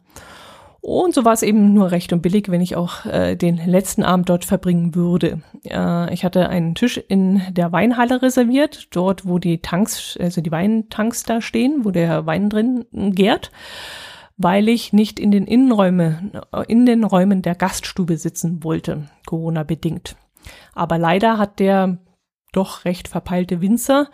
Und 0.80 1.14
so 1.14 1.26
war 1.26 1.34
es 1.34 1.44
eben 1.44 1.74
nur 1.76 1.92
recht 1.92 2.12
und 2.12 2.22
billig, 2.22 2.50
wenn 2.50 2.62
ich 2.62 2.76
auch 2.76 3.06
äh, 3.06 3.36
den 3.36 3.58
letzten 3.58 4.02
Abend 4.02 4.30
dort 4.30 4.46
verbringen 4.46 4.96
würde. 4.96 5.42
Äh, 5.70 6.12
ich 6.12 6.26
hatte 6.26 6.50
einen 6.50 6.74
Tisch 6.74 6.98
in 6.98 7.42
der 7.52 7.72
Weinhalle 7.72 8.22
reserviert, 8.22 8.88
dort 8.92 9.28
wo 9.28 9.38
die 9.38 9.60
Tanks, 9.60 10.18
also 10.20 10.42
die 10.42 10.52
Weintanks 10.52 11.24
da 11.24 11.40
stehen, 11.40 11.86
wo 11.86 11.92
der 11.92 12.26
Wein 12.26 12.50
drin 12.50 12.86
gärt, 12.92 13.52
weil 14.38 14.70
ich 14.70 14.92
nicht 14.92 15.20
in 15.20 15.30
den 15.30 15.46
Innenräumen, 15.46 16.32
in 16.68 16.88
den 16.88 17.04
Räumen 17.04 17.44
der 17.44 17.54
Gaststube 17.54 18.18
sitzen 18.18 18.64
wollte, 18.64 19.08
Corona 19.28 19.62
bedingt. 19.62 20.16
Aber 20.74 20.98
leider 20.98 21.38
hat 21.38 21.60
der 21.60 21.98
doch 22.52 22.86
recht 22.86 23.08
verpeilte 23.08 23.62
Winzer 23.62 24.10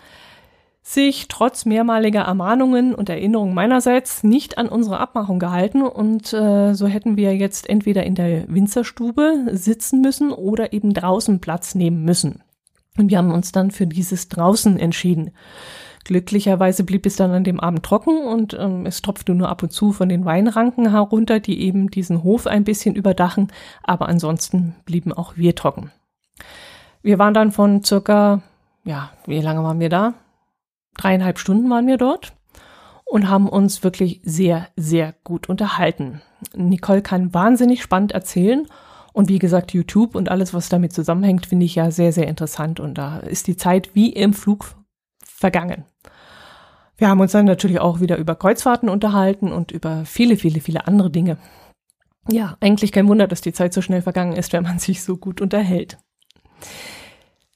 sich 0.88 1.28
trotz 1.28 1.66
mehrmaliger 1.66 2.22
Ermahnungen 2.22 2.96
und 2.96 3.10
Erinnerungen 3.10 3.54
meinerseits 3.54 4.24
nicht 4.24 4.58
an 4.58 4.70
unsere 4.70 5.00
Abmachung 5.00 5.38
gehalten 5.38 5.82
und 5.82 6.32
äh, 6.32 6.74
so 6.74 6.88
hätten 6.88 7.18
wir 7.18 7.36
jetzt 7.36 7.70
entweder 7.70 8.06
in 8.06 8.16
der 8.16 8.48
Winzerstube 8.48 9.48
sitzen 9.52 10.00
müssen 10.00 10.32
oder 10.32 10.72
eben 10.72 10.94
draußen 10.94 11.42
Platz 11.42 11.76
nehmen 11.76 12.06
müssen. 12.06 12.42
Und 12.98 13.12
wir 13.12 13.18
haben 13.18 13.34
uns 13.34 13.52
dann 13.52 13.72
für 13.72 13.86
dieses 13.86 14.30
draußen 14.30 14.80
entschieden. 14.80 15.32
Glücklicherweise 16.06 16.86
blieb 16.86 17.06
es 17.06 17.18
dann 17.18 17.32
an 17.32 17.44
dem 17.44 17.60
Abend 17.60 17.84
trocken 17.84 18.26
und 18.26 18.56
ähm, 18.58 18.86
es 18.86 19.02
tropfte 19.02 19.36
nur 19.36 19.50
ab 19.50 19.64
und 19.64 19.74
zu 19.74 19.92
von 19.92 20.08
den 20.08 20.24
Weinranken 20.24 20.92
herunter, 20.92 21.42
die 21.42 21.60
eben 21.64 21.92
diesen 21.92 22.24
Hof 22.24 22.48
ein 22.48 22.64
bisschen 22.64 22.96
überdachen, 22.96 23.52
aber 23.84 24.08
ansonsten 24.08 24.74
blieben 24.86 25.12
auch 25.12 25.36
wir 25.36 25.54
trocken. 25.54 25.92
Wir 27.02 27.20
waren 27.20 27.34
dann 27.34 27.52
von 27.52 27.84
circa, 27.84 28.42
ja, 28.84 29.12
wie 29.26 29.40
lange 29.40 29.64
waren 29.64 29.80
wir 29.80 29.90
da? 29.90 30.14
Dreieinhalb 30.98 31.40
Stunden 31.40 31.70
waren 31.70 31.88
wir 31.88 31.98
dort 31.98 32.34
und 33.06 33.30
haben 33.30 33.48
uns 33.48 33.84
wirklich 33.84 34.22
sehr, 34.24 34.68
sehr 34.76 35.14
gut 35.24 35.48
unterhalten. 35.50 36.22
Nicole 36.56 37.02
kann 37.02 37.34
wahnsinnig 37.34 37.82
spannend 37.82 38.12
erzählen 38.12 38.68
Und 39.18 39.30
wie 39.30 39.40
gesagt, 39.40 39.74
YouTube 39.74 40.14
und 40.14 40.30
alles, 40.30 40.54
was 40.54 40.70
damit 40.70 40.94
zusammenhängt, 40.94 41.48
finde 41.48 41.66
ich 41.66 41.74
ja 41.74 41.90
sehr, 41.90 42.14
sehr 42.14 42.28
interessant. 42.28 42.80
Und 42.80 43.00
da 43.00 43.18
ist 43.18 43.48
die 43.48 43.58
Zeit 43.58 43.96
wie 43.96 44.14
im 44.14 44.32
Flug 44.32 44.76
vergangen. 45.26 45.86
Wir 46.98 47.10
haben 47.10 47.20
uns 47.20 47.32
dann 47.32 47.46
natürlich 47.46 47.80
auch 47.80 48.00
wieder 48.00 48.18
über 48.18 48.36
Kreuzfahrten 48.36 48.90
unterhalten 48.90 49.52
und 49.52 49.72
über 49.72 50.06
viele, 50.06 50.38
viele, 50.38 50.62
viele 50.62 50.86
andere 50.86 51.10
Dinge. 51.10 51.40
Ja, 52.30 52.58
eigentlich 52.60 52.92
kein 52.92 53.08
Wunder, 53.08 53.26
dass 53.26 53.42
die 53.42 53.54
Zeit 53.54 53.74
so 53.74 53.82
schnell 53.82 54.04
vergangen 54.04 54.34
ist, 54.34 54.54
wenn 54.54 54.62
man 54.62 54.78
sich 54.78 55.02
so 55.02 55.18
gut 55.18 55.42
unterhält. 55.42 55.98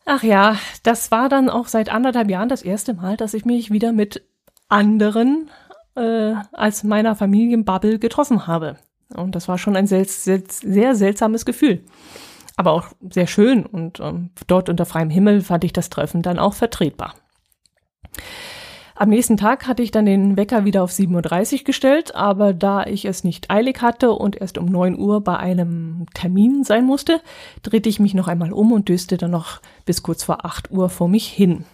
Ach 0.06 0.24
ja, 0.24 0.58
das 0.84 1.12
war 1.12 1.30
dann 1.30 1.50
auch 1.50 1.68
seit 1.68 1.90
anderthalb 1.90 2.30
Jahren 2.30 2.50
das 2.50 2.64
erste 2.64 2.94
Mal, 2.94 3.18
dass 3.18 3.34
ich 3.34 3.46
mich 3.46 3.72
wieder 3.72 3.92
mit 3.92 4.24
anderen 4.68 5.50
äh, 5.96 6.34
als 6.52 6.84
meiner 6.84 7.16
Familienbubble 7.16 8.00
getroffen 8.00 8.48
habe. 8.48 8.78
Und 9.14 9.36
das 9.36 9.48
war 9.48 9.58
schon 9.58 9.76
ein 9.76 9.88
sehr, 9.88 10.06
sehr, 10.06 10.42
sehr 10.48 10.96
seltsames 10.96 11.46
Gefühl. 11.46 11.84
Aber 12.56 12.72
auch 12.72 12.88
sehr 13.10 13.28
schön 13.28 13.66
und 13.66 14.00
ähm, 14.00 14.32
dort 14.48 14.70
unter 14.70 14.86
freiem 14.86 15.10
Himmel 15.10 15.42
fand 15.42 15.64
ich 15.64 15.74
das 15.74 15.90
Treffen 15.90 16.22
dann 16.22 16.40
auch 16.40 16.54
vertretbar. 16.54 17.16
Am 19.02 19.10
nächsten 19.10 19.36
Tag 19.36 19.68
hatte 19.68 19.82
ich 19.82 19.90
dann 19.90 20.06
den 20.06 20.38
Wecker 20.38 20.64
wieder 20.64 20.84
auf 20.84 20.92
7.30 20.92 21.54
Uhr 21.54 21.64
gestellt, 21.64 22.14
aber 22.14 22.54
da 22.54 22.84
ich 22.84 23.06
es 23.06 23.24
nicht 23.24 23.50
eilig 23.50 23.82
hatte 23.82 24.12
und 24.12 24.40
erst 24.40 24.60
um 24.60 24.66
9 24.66 25.00
Uhr 25.00 25.22
bei 25.22 25.38
einem 25.38 26.06
Termin 26.14 26.64
sein 26.64 26.86
musste, 26.86 27.20
drehte 27.64 27.90
ich 27.90 28.00
mich 28.00 28.14
noch 28.14 28.28
einmal 28.28 28.54
um 28.54 28.72
und 28.72 28.90
döste 28.90 29.18
dann 29.18 29.32
noch 29.32 29.60
bis 29.86 30.04
kurz 30.04 30.24
vor 30.24 30.46
8 30.46 30.70
Uhr 30.70 30.88
vor 30.88 31.08
mich 31.08 31.26
hin. 31.26 31.66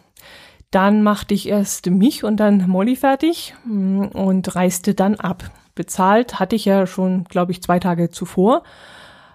Dann 0.72 1.04
machte 1.04 1.34
ich 1.34 1.50
erst 1.50 1.88
mich 1.88 2.24
und 2.24 2.38
dann 2.38 2.66
Molly 2.70 2.96
fertig 2.96 3.54
mm, 3.66 4.04
und 4.04 4.56
reiste 4.56 4.94
dann 4.94 5.16
ab 5.16 5.52
bezahlt 5.76 6.40
hatte 6.40 6.56
ich 6.56 6.64
ja 6.64 6.88
schon, 6.88 7.26
glaube 7.26 7.52
ich, 7.52 7.62
zwei 7.62 7.78
Tage 7.78 8.10
zuvor, 8.10 8.64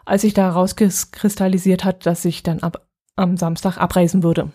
als 0.06 0.24
ich 0.24 0.32
da 0.32 0.48
rauskristallisiert 0.48 1.84
hat, 1.84 2.06
dass 2.06 2.24
ich 2.24 2.42
dann 2.42 2.60
ab, 2.60 2.86
am 3.16 3.36
Samstag 3.36 3.76
abreisen 3.76 4.22
würde. 4.22 4.50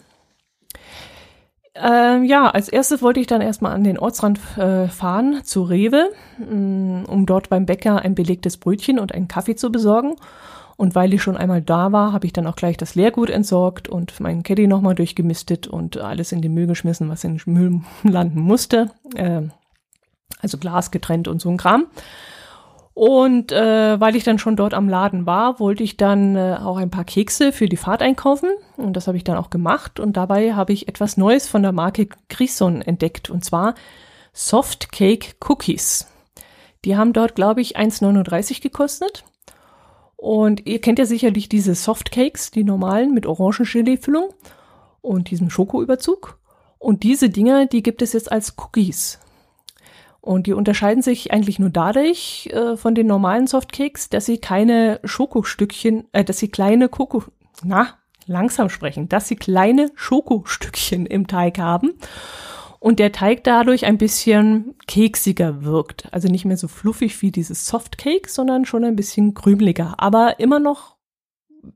Ähm, 1.81 2.23
ja, 2.23 2.49
als 2.49 2.69
erstes 2.69 3.01
wollte 3.01 3.19
ich 3.19 3.27
dann 3.27 3.41
erstmal 3.41 3.73
an 3.73 3.83
den 3.83 3.99
Ortsrand 3.99 4.39
äh, 4.57 4.87
fahren, 4.87 5.41
zu 5.43 5.63
Rewe, 5.63 6.09
mh, 6.37 6.45
mm, 6.45 7.05
um 7.05 7.25
dort 7.25 7.49
beim 7.49 7.65
Bäcker 7.65 8.01
ein 8.01 8.15
belegtes 8.15 8.57
Brötchen 8.57 8.99
und 8.99 9.13
einen 9.13 9.27
Kaffee 9.27 9.55
zu 9.55 9.71
besorgen. 9.71 10.15
Und 10.77 10.93
weil 10.93 11.13
ich 11.13 11.23
schon 11.23 11.37
einmal 11.37 11.61
da 11.61 11.91
war, 11.91 12.13
habe 12.13 12.27
ich 12.27 12.33
dann 12.33 12.45
auch 12.45 12.55
gleich 12.55 12.77
das 12.77 12.93
Leergut 12.93 13.31
entsorgt 13.31 13.89
und 13.89 14.19
meinen 14.19 14.43
Caddy 14.43 14.67
nochmal 14.67 14.93
durchgemistet 14.93 15.67
und 15.67 15.97
alles 15.97 16.31
in 16.31 16.41
den 16.41 16.53
Müll 16.53 16.67
geschmissen, 16.67 17.09
was 17.09 17.23
in 17.23 17.37
den 17.37 17.53
Müll 17.53 17.81
landen 18.03 18.41
musste. 18.41 18.91
Äh, 19.15 19.43
also 20.39 20.57
Glas 20.57 20.91
getrennt 20.91 21.27
und 21.27 21.41
so 21.41 21.49
ein 21.49 21.57
Kram. 21.57 21.87
Und 22.97 23.51
äh, 23.51 23.99
weil 23.99 24.15
ich 24.15 24.23
dann 24.23 24.39
schon 24.39 24.55
dort 24.55 24.73
am 24.73 24.89
Laden 24.89 25.27
war, 25.27 25.59
wollte 25.59 25.83
ich 25.83 25.97
dann 25.97 26.35
äh, 26.35 26.57
auch 26.59 26.77
ein 26.77 26.89
paar 26.89 27.03
Kekse 27.03 27.51
für 27.51 27.69
die 27.69 27.77
Fahrt 27.77 28.01
einkaufen. 28.01 28.49
Und 28.75 28.93
das 28.93 29.05
habe 29.05 29.17
ich 29.17 29.23
dann 29.23 29.37
auch 29.37 29.51
gemacht. 29.51 29.99
Und 29.99 30.17
dabei 30.17 30.55
habe 30.55 30.73
ich 30.73 30.87
etwas 30.87 31.15
Neues 31.15 31.47
von 31.47 31.61
der 31.61 31.73
Marke 31.73 32.07
Grison 32.27 32.81
entdeckt. 32.81 33.29
Und 33.29 33.45
zwar 33.45 33.75
Soft 34.33 34.91
Cake 34.91 35.35
Cookies. 35.47 36.07
Die 36.85 36.97
haben 36.97 37.13
dort, 37.13 37.35
glaube 37.35 37.61
ich, 37.61 37.77
1,39 37.77 38.63
gekostet. 38.63 39.25
Und 40.15 40.65
ihr 40.65 40.81
kennt 40.81 40.97
ja 40.97 41.05
sicherlich 41.05 41.49
diese 41.49 41.75
Soft 41.75 42.11
Cakes, 42.11 42.49
die 42.49 42.63
normalen 42.63 43.13
mit 43.13 43.27
Orangengelee-Füllung 43.27 44.29
und 45.01 45.29
diesem 45.29 45.51
Schokoüberzug. 45.51 46.39
Und 46.79 47.03
diese 47.03 47.29
Dinger, 47.29 47.67
die 47.67 47.83
gibt 47.83 48.01
es 48.01 48.13
jetzt 48.13 48.31
als 48.31 48.55
Cookies. 48.57 49.19
Und 50.27 50.45
die 50.45 50.51
unterscheiden 50.51 51.01
sich 51.01 51.31
eigentlich 51.31 51.57
nur 51.57 51.69
dadurch 51.69 52.49
äh, 52.51 52.75
von 52.75 52.95
den 52.95 53.07
normalen 53.07 53.47
Softcakes, 53.47 54.09
dass 54.09 54.25
sie 54.25 54.39
keine 54.39 54.99
Schokostückchen, 55.05 56.03
äh, 56.11 56.25
dass 56.25 56.39
sie 56.39 56.49
kleine 56.49 56.89
Koko, 56.89 57.23
na, 57.63 57.93
langsam 58.25 58.69
sprechen, 58.69 59.07
dass 59.07 59.29
sie 59.29 59.37
kleine 59.37 59.89
Schokostückchen 59.95 61.05
im 61.05 61.27
Teig 61.27 61.59
haben 61.59 61.93
und 62.79 62.99
der 62.99 63.13
Teig 63.13 63.45
dadurch 63.45 63.85
ein 63.85 63.97
bisschen 63.97 64.75
keksiger 64.85 65.63
wirkt. 65.63 66.09
Also 66.11 66.27
nicht 66.27 66.43
mehr 66.43 66.57
so 66.57 66.67
fluffig 66.67 67.21
wie 67.21 67.31
dieses 67.31 67.65
Softcake, 67.65 68.27
sondern 68.27 68.65
schon 68.65 68.83
ein 68.83 68.97
bisschen 68.97 69.33
krümeliger, 69.33 69.95
aber 69.97 70.41
immer 70.41 70.59
noch 70.59 70.97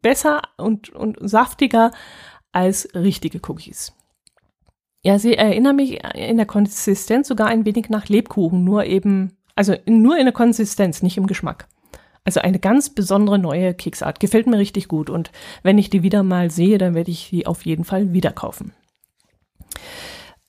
besser 0.02 0.42
und, 0.58 0.90
und 0.90 1.18
saftiger 1.22 1.92
als 2.52 2.90
richtige 2.96 3.40
Cookies. 3.48 3.94
Ja, 5.04 5.18
sie 5.18 5.36
erinnern 5.36 5.76
mich 5.76 6.04
in 6.14 6.38
der 6.38 6.46
Konsistenz 6.46 7.28
sogar 7.28 7.48
ein 7.48 7.66
wenig 7.66 7.90
nach 7.90 8.08
Lebkuchen, 8.08 8.64
nur 8.64 8.86
eben, 8.86 9.38
also 9.56 9.76
nur 9.86 10.18
in 10.18 10.26
der 10.26 10.34
Konsistenz, 10.34 11.02
nicht 11.02 11.18
im 11.18 11.28
Geschmack. 11.28 11.68
Also 12.24 12.40
eine 12.40 12.60
ganz 12.60 12.92
besondere 12.92 13.40
neue 13.40 13.74
Keksart. 13.74 14.20
Gefällt 14.20 14.46
mir 14.46 14.60
richtig 14.60 14.88
gut. 14.88 15.10
Und 15.10 15.32
wenn 15.64 15.80
ich 15.80 15.90
die 15.90 16.04
wieder 16.04 16.22
mal 16.22 16.52
sehe, 16.52 16.78
dann 16.78 16.94
werde 16.94 17.10
ich 17.10 17.30
die 17.30 17.48
auf 17.48 17.66
jeden 17.66 17.84
Fall 17.84 18.14
wieder 18.14 18.32
kaufen. 18.32 18.74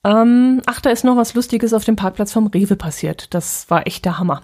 Ähm, 0.04 0.60
ach, 0.66 0.80
da 0.80 0.90
ist 0.90 1.04
noch 1.04 1.16
was 1.16 1.34
Lustiges 1.34 1.72
auf 1.72 1.84
dem 1.84 1.96
Parkplatz 1.96 2.32
vom 2.32 2.48
Rewe 2.48 2.76
passiert. 2.76 3.32
Das 3.32 3.70
war 3.70 3.86
echt 3.86 4.04
der 4.04 4.18
Hammer. 4.18 4.42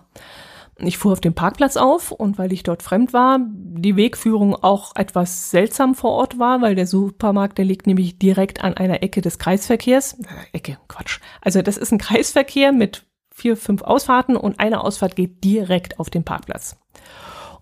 Ich 0.81 0.97
fuhr 0.97 1.12
auf 1.12 1.21
dem 1.21 1.35
Parkplatz 1.35 1.77
auf 1.77 2.12
und 2.12 2.38
weil 2.38 2.53
ich 2.53 2.62
dort 2.62 2.85
fremd 2.85 3.12
war, 3.12 3.41
die 3.43 3.97
Wegführung 3.97 4.55
auch 4.55 4.95
etwas 4.95 5.51
seltsam 5.51 5.97
vor 5.97 6.12
Ort 6.12 6.38
war, 6.38 6.61
weil 6.62 6.77
der 6.77 6.87
Supermarkt, 6.87 7.59
der 7.59 7.64
liegt 7.64 7.88
nämlich 7.88 8.19
direkt 8.19 8.62
an 8.62 8.75
einer 8.75 9.03
Ecke 9.03 9.21
des 9.21 9.41
Kreisverkehrs. 9.41 10.14
Äh, 10.21 10.57
Ecke, 10.57 10.79
Quatsch. 10.87 11.19
Also 11.41 11.62
das 11.62 11.79
ist 11.79 11.91
ein 11.91 11.99
Kreisverkehr 11.99 12.71
mit 12.71 13.07
vier, 13.35 13.57
fünf 13.57 13.83
Ausfahrten 13.83 14.37
und 14.37 14.61
eine 14.61 14.83
Ausfahrt 14.85 15.17
geht 15.17 15.43
direkt 15.43 15.99
auf 15.99 16.11
den 16.11 16.25
Parkplatz. 16.25 16.77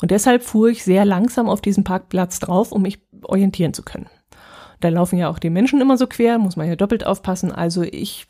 Und 0.03 0.11
deshalb 0.11 0.43
fuhr 0.43 0.69
ich 0.69 0.85
sehr 0.85 1.07
langsam 1.07 1.49
auf 1.49 1.63
diesen 1.63 1.85
Parkplatz 1.85 2.39
drauf, 2.39 2.71
um 2.71 2.83
mich 2.83 2.99
orientieren 3.23 3.73
zu 3.73 3.83
können. 3.83 4.11
Da 4.81 4.91
laufen 4.91 5.19
ja 5.19 5.31
auch 5.31 5.39
die 5.39 5.49
Menschen 5.49 5.81
immer 5.81 5.97
so 5.97 6.07
quer, 6.07 6.39
muss 6.39 6.57
man 6.57 6.69
ja 6.69 6.77
doppelt 6.77 7.07
aufpassen. 7.07 7.51
Also 7.51 7.83
ich 7.83 8.27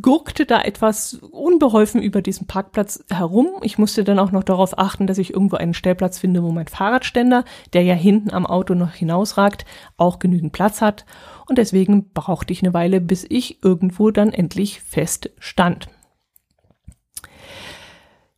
gurkte 0.00 0.46
da 0.46 0.62
etwas 0.62 1.14
unbeholfen 1.14 2.02
über 2.02 2.22
diesen 2.22 2.46
Parkplatz 2.46 3.04
herum. 3.10 3.48
Ich 3.62 3.78
musste 3.78 4.04
dann 4.04 4.18
auch 4.18 4.32
noch 4.32 4.42
darauf 4.42 4.78
achten, 4.78 5.06
dass 5.06 5.18
ich 5.18 5.32
irgendwo 5.32 5.56
einen 5.56 5.74
Stellplatz 5.74 6.18
finde, 6.18 6.42
wo 6.42 6.50
mein 6.50 6.66
Fahrradständer, 6.66 7.44
der 7.72 7.82
ja 7.82 7.94
hinten 7.94 8.32
am 8.32 8.46
Auto 8.46 8.74
noch 8.74 8.92
hinausragt, 8.92 9.64
auch 9.96 10.18
genügend 10.18 10.52
Platz 10.52 10.80
hat. 10.80 11.04
Und 11.46 11.58
deswegen 11.58 12.10
brauchte 12.12 12.52
ich 12.52 12.62
eine 12.62 12.74
Weile, 12.74 13.00
bis 13.00 13.26
ich 13.28 13.62
irgendwo 13.62 14.10
dann 14.10 14.32
endlich 14.32 14.80
fest 14.80 15.30
stand. 15.38 15.88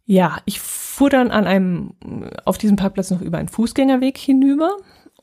Ja, 0.04 0.38
ich 0.44 0.60
fuhr 0.60 1.10
dann 1.10 1.30
an 1.30 1.46
einem, 1.46 1.92
auf 2.44 2.58
diesem 2.58 2.76
Parkplatz 2.76 3.10
noch 3.10 3.20
über 3.20 3.38
einen 3.38 3.48
Fußgängerweg 3.48 4.16
hinüber 4.18 4.76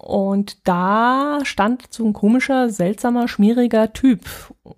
und 0.06 0.68
da 0.68 1.40
stand 1.46 1.82
so 1.90 2.06
ein 2.06 2.14
komischer, 2.14 2.70
seltsamer, 2.70 3.28
schmieriger 3.28 3.92
Typ 3.92 4.22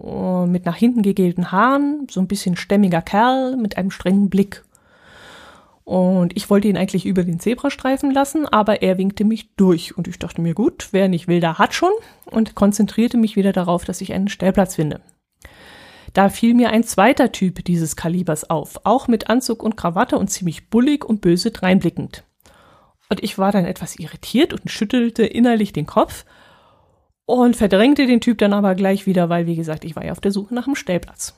äh, 0.01 0.45
mit 0.45 0.65
nach 0.65 0.77
hinten 0.77 1.01
gegelten 1.01 1.51
Haaren, 1.51 2.07
so 2.09 2.21
ein 2.21 2.29
bisschen 2.29 2.55
stämmiger 2.55 3.01
Kerl 3.01 3.57
mit 3.57 3.77
einem 3.77 3.91
strengen 3.91 4.29
Blick. 4.29 4.63
Und 5.83 6.37
ich 6.37 6.49
wollte 6.49 6.69
ihn 6.69 6.77
eigentlich 6.77 7.05
über 7.05 7.25
den 7.25 7.41
Zebrastreifen 7.41 8.11
lassen, 8.11 8.47
aber 8.47 8.81
er 8.81 8.97
winkte 8.97 9.25
mich 9.25 9.53
durch. 9.57 9.97
Und 9.97 10.07
ich 10.07 10.17
dachte 10.17 10.39
mir, 10.39 10.53
gut, 10.53 10.87
wer 10.91 11.09
nicht 11.09 11.27
will, 11.27 11.41
der 11.41 11.57
hat 11.57 11.73
schon. 11.73 11.91
Und 12.31 12.55
konzentrierte 12.55 13.17
mich 13.17 13.35
wieder 13.35 13.51
darauf, 13.51 13.83
dass 13.83 13.99
ich 13.99 14.13
einen 14.13 14.29
Stellplatz 14.29 14.75
finde. 14.75 15.01
Da 16.13 16.29
fiel 16.29 16.53
mir 16.53 16.69
ein 16.69 16.85
zweiter 16.85 17.33
Typ 17.33 17.65
dieses 17.65 17.97
Kalibers 17.97 18.49
auf, 18.49 18.79
auch 18.85 19.09
mit 19.09 19.29
Anzug 19.29 19.61
und 19.61 19.75
Krawatte 19.75 20.17
und 20.17 20.29
ziemlich 20.29 20.69
bullig 20.69 21.03
und 21.03 21.19
böse 21.19 21.51
dreinblickend. 21.51 22.23
Und 23.09 23.23
ich 23.23 23.37
war 23.37 23.51
dann 23.51 23.65
etwas 23.65 23.97
irritiert 23.97 24.53
und 24.53 24.69
schüttelte 24.69 25.25
innerlich 25.25 25.73
den 25.73 25.85
Kopf 25.85 26.25
und 27.25 27.55
verdrängte 27.55 28.05
den 28.05 28.21
Typ 28.21 28.37
dann 28.37 28.53
aber 28.53 28.75
gleich 28.75 29.05
wieder, 29.05 29.29
weil, 29.29 29.45
wie 29.45 29.55
gesagt, 29.55 29.85
ich 29.85 29.95
war 29.95 30.05
ja 30.05 30.11
auf 30.11 30.21
der 30.21 30.31
Suche 30.31 30.53
nach 30.53 30.65
einem 30.65 30.75
Stellplatz. 30.75 31.35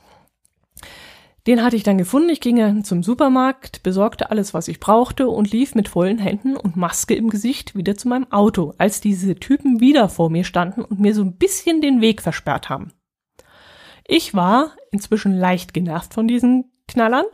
Den 1.47 1.63
hatte 1.63 1.75
ich 1.75 1.83
dann 1.83 1.97
gefunden. 1.97 2.29
Ich 2.29 2.41
ging 2.41 2.83
zum 2.83 3.01
Supermarkt, 3.01 3.81
besorgte 3.81 4.29
alles, 4.29 4.53
was 4.53 4.67
ich 4.67 4.79
brauchte 4.79 5.29
und 5.29 5.51
lief 5.51 5.73
mit 5.73 5.87
vollen 5.89 6.19
Händen 6.19 6.55
und 6.55 6.75
Maske 6.75 7.15
im 7.15 7.29
Gesicht 7.29 7.75
wieder 7.75 7.95
zu 7.95 8.07
meinem 8.07 8.31
Auto, 8.31 8.73
als 8.77 9.01
diese 9.01 9.35
Typen 9.35 9.79
wieder 9.79 10.09
vor 10.09 10.29
mir 10.29 10.43
standen 10.43 10.83
und 10.83 10.99
mir 10.99 11.15
so 11.15 11.23
ein 11.23 11.37
bisschen 11.37 11.81
den 11.81 12.01
Weg 12.01 12.21
versperrt 12.21 12.69
haben. 12.69 12.93
Ich 14.05 14.33
war 14.33 14.75
inzwischen 14.91 15.33
leicht 15.33 15.73
genervt 15.73 16.13
von 16.13 16.27
diesen 16.27 16.71
Knallern 16.87 17.25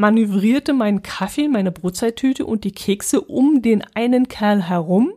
manövrierte 0.00 0.72
meinen 0.72 1.02
Kaffee, 1.02 1.46
meine 1.46 1.70
Brotzeittüte 1.70 2.46
und 2.46 2.64
die 2.64 2.72
Kekse 2.72 3.20
um 3.20 3.62
den 3.62 3.84
einen 3.94 4.28
Kerl 4.28 4.62
herum, 4.62 5.12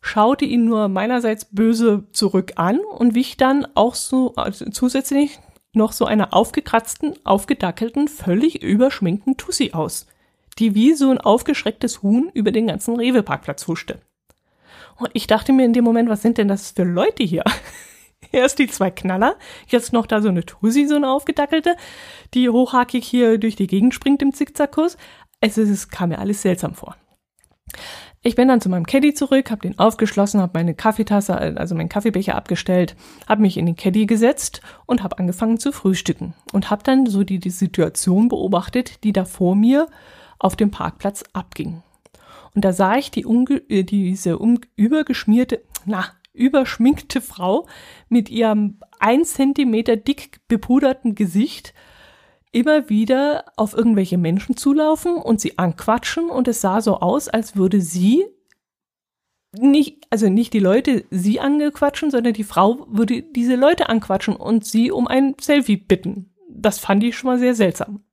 schaute 0.00 0.44
ihn 0.44 0.64
nur 0.64 0.88
meinerseits 0.88 1.44
böse 1.44 2.04
zurück 2.12 2.52
an 2.54 2.78
und 2.78 3.14
wich 3.14 3.36
dann 3.36 3.66
auch 3.74 3.96
so 3.96 4.34
also 4.36 4.70
zusätzlich 4.70 5.40
noch 5.72 5.92
so 5.92 6.04
einer 6.04 6.32
aufgekratzten, 6.32 7.14
aufgedackelten, 7.24 8.08
völlig 8.08 8.62
überschminkten 8.62 9.36
Tussi 9.36 9.72
aus, 9.72 10.06
die 10.58 10.74
wie 10.74 10.94
so 10.94 11.10
ein 11.10 11.18
aufgeschrecktes 11.18 12.02
Huhn 12.02 12.30
über 12.32 12.52
den 12.52 12.68
ganzen 12.68 12.96
Rewe-Parkplatz 12.96 13.66
huschte. 13.66 14.00
Und 14.98 15.10
ich 15.14 15.26
dachte 15.26 15.52
mir 15.52 15.64
in 15.64 15.72
dem 15.72 15.84
Moment, 15.84 16.08
was 16.08 16.22
sind 16.22 16.38
denn 16.38 16.48
das 16.48 16.70
für 16.70 16.84
Leute 16.84 17.24
hier? 17.24 17.44
Erst 18.32 18.58
die 18.58 18.68
zwei 18.68 18.90
Knaller, 18.90 19.36
jetzt 19.68 19.92
noch 19.92 20.06
da 20.06 20.20
so 20.20 20.28
eine 20.28 20.44
Tussi, 20.44 20.86
so 20.86 20.96
eine 20.96 21.10
aufgedackelte, 21.10 21.76
die 22.34 22.48
hochhakig 22.48 23.06
hier 23.06 23.38
durch 23.38 23.56
die 23.56 23.66
Gegend 23.66 23.94
springt 23.94 24.22
im 24.22 24.32
Zickzackkurs. 24.32 24.96
Es, 25.40 25.56
es 25.56 25.88
kam 25.88 26.10
mir 26.10 26.18
alles 26.18 26.42
seltsam 26.42 26.74
vor. 26.74 26.96
Ich 28.22 28.34
bin 28.34 28.48
dann 28.48 28.60
zu 28.60 28.68
meinem 28.68 28.84
Caddy 28.84 29.14
zurück, 29.14 29.50
habe 29.50 29.62
den 29.62 29.78
aufgeschlossen, 29.78 30.42
habe 30.42 30.52
meine 30.54 30.74
Kaffeetasse, 30.74 31.34
also 31.34 31.74
meinen 31.74 31.88
Kaffeebecher 31.88 32.34
abgestellt, 32.34 32.94
habe 33.26 33.40
mich 33.40 33.56
in 33.56 33.64
den 33.64 33.76
Caddy 33.76 34.04
gesetzt 34.04 34.60
und 34.84 35.02
habe 35.02 35.18
angefangen 35.18 35.58
zu 35.58 35.72
frühstücken 35.72 36.34
und 36.52 36.68
habe 36.68 36.82
dann 36.82 37.06
so 37.06 37.24
die, 37.24 37.38
die 37.38 37.48
Situation 37.48 38.28
beobachtet, 38.28 39.04
die 39.04 39.14
da 39.14 39.24
vor 39.24 39.56
mir 39.56 39.88
auf 40.38 40.54
dem 40.54 40.70
Parkplatz 40.70 41.24
abging. 41.32 41.82
Und 42.54 42.64
da 42.66 42.74
sah 42.74 42.96
ich 42.96 43.10
die 43.10 43.24
unge 43.24 43.62
äh, 43.70 43.84
diese 43.84 44.38
um 44.38 44.60
übergeschmierte, 44.76 45.62
na, 45.86 46.04
überschminkte 46.32 47.20
Frau 47.20 47.66
mit 48.08 48.28
ihrem 48.30 48.78
ein 48.98 49.24
Zentimeter 49.24 49.96
dick 49.96 50.40
bepuderten 50.48 51.14
Gesicht 51.14 51.74
immer 52.52 52.88
wieder 52.88 53.44
auf 53.56 53.74
irgendwelche 53.74 54.18
Menschen 54.18 54.56
zulaufen 54.56 55.14
und 55.14 55.40
sie 55.40 55.58
anquatschen 55.58 56.30
und 56.30 56.48
es 56.48 56.60
sah 56.60 56.80
so 56.80 56.98
aus, 56.98 57.28
als 57.28 57.56
würde 57.56 57.80
sie 57.80 58.24
nicht, 59.58 60.06
also 60.10 60.28
nicht 60.28 60.52
die 60.52 60.60
Leute 60.60 61.04
sie 61.10 61.40
angequatschen, 61.40 62.10
sondern 62.10 62.34
die 62.34 62.44
Frau 62.44 62.86
würde 62.88 63.22
diese 63.22 63.56
Leute 63.56 63.88
anquatschen 63.88 64.36
und 64.36 64.64
sie 64.64 64.90
um 64.90 65.06
ein 65.06 65.34
Selfie 65.40 65.76
bitten. 65.76 66.32
Das 66.48 66.78
fand 66.78 67.02
ich 67.04 67.16
schon 67.16 67.30
mal 67.30 67.38
sehr 67.38 67.54
seltsam. 67.54 68.04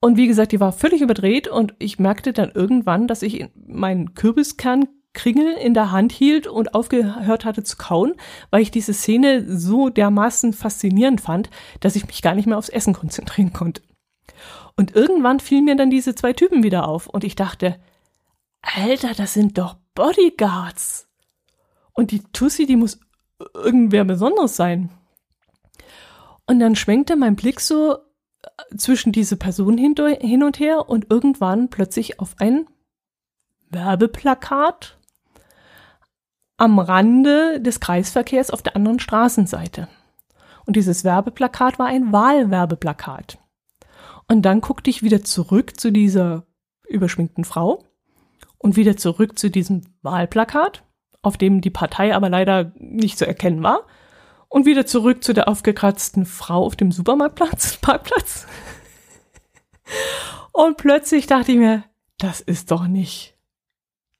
Und 0.00 0.16
wie 0.16 0.26
gesagt, 0.26 0.52
die 0.52 0.60
war 0.60 0.72
völlig 0.72 1.00
überdreht 1.00 1.48
und 1.48 1.74
ich 1.78 1.98
merkte 1.98 2.32
dann 2.32 2.50
irgendwann, 2.52 3.08
dass 3.08 3.22
ich 3.22 3.46
meinen 3.66 4.14
Kürbiskern 4.14 4.86
Kringel 5.14 5.54
in 5.54 5.72
der 5.72 5.90
Hand 5.90 6.12
hielt 6.12 6.46
und 6.46 6.74
aufgehört 6.74 7.44
hatte 7.44 7.62
zu 7.62 7.76
kauen, 7.76 8.14
weil 8.50 8.60
ich 8.60 8.70
diese 8.70 8.92
Szene 8.92 9.44
so 9.48 9.88
dermaßen 9.88 10.52
faszinierend 10.52 11.20
fand, 11.20 11.48
dass 11.80 11.96
ich 11.96 12.06
mich 12.06 12.20
gar 12.20 12.34
nicht 12.34 12.46
mehr 12.46 12.58
aufs 12.58 12.68
Essen 12.68 12.92
konzentrieren 12.92 13.52
konnte. 13.52 13.82
Und 14.76 14.94
irgendwann 14.94 15.40
fielen 15.40 15.64
mir 15.64 15.76
dann 15.76 15.90
diese 15.90 16.14
zwei 16.14 16.32
Typen 16.32 16.62
wieder 16.62 16.88
auf 16.88 17.06
und 17.06 17.24
ich 17.24 17.36
dachte, 17.36 17.80
Alter, 18.60 19.14
das 19.14 19.34
sind 19.34 19.56
doch 19.58 19.76
Bodyguards. 19.94 21.08
Und 21.92 22.10
die 22.10 22.22
Tussi, 22.32 22.66
die 22.66 22.76
muss 22.76 22.98
irgendwer 23.54 24.04
Besonderes 24.04 24.56
sein. 24.56 24.90
Und 26.46 26.58
dann 26.58 26.76
schwenkte 26.76 27.16
mein 27.16 27.36
Blick 27.36 27.60
so 27.60 27.94
äh, 27.94 28.76
zwischen 28.76 29.12
diese 29.12 29.36
Personen 29.36 29.78
hin 29.78 30.42
und 30.42 30.58
her 30.58 30.88
und 30.88 31.10
irgendwann 31.10 31.70
plötzlich 31.70 32.20
auf 32.20 32.34
ein 32.38 32.66
Werbeplakat 33.70 34.98
am 36.56 36.78
Rande 36.78 37.60
des 37.60 37.80
Kreisverkehrs 37.80 38.50
auf 38.50 38.62
der 38.62 38.76
anderen 38.76 39.00
Straßenseite. 39.00 39.88
Und 40.66 40.76
dieses 40.76 41.04
Werbeplakat 41.04 41.78
war 41.78 41.86
ein 41.86 42.12
Wahlwerbeplakat. 42.12 43.38
Und 44.28 44.42
dann 44.42 44.60
guckte 44.60 44.90
ich 44.90 45.02
wieder 45.02 45.22
zurück 45.22 45.78
zu 45.78 45.90
dieser 45.90 46.46
überschminkten 46.88 47.44
Frau 47.44 47.84
und 48.58 48.76
wieder 48.76 48.96
zurück 48.96 49.38
zu 49.38 49.50
diesem 49.50 49.82
Wahlplakat, 50.02 50.84
auf 51.22 51.36
dem 51.36 51.60
die 51.60 51.70
Partei 51.70 52.14
aber 52.14 52.28
leider 52.28 52.72
nicht 52.78 53.18
zu 53.18 53.26
erkennen 53.26 53.62
war, 53.62 53.86
und 54.48 54.66
wieder 54.66 54.86
zurück 54.86 55.24
zu 55.24 55.32
der 55.32 55.48
aufgekratzten 55.48 56.26
Frau 56.26 56.64
auf 56.64 56.76
dem 56.76 56.92
Supermarktplatz, 56.92 57.76
Parkplatz. 57.80 58.46
Und 60.52 60.76
plötzlich 60.76 61.26
dachte 61.26 61.52
ich 61.52 61.58
mir, 61.58 61.84
das 62.18 62.40
ist 62.40 62.70
doch 62.70 62.86
nicht 62.86 63.36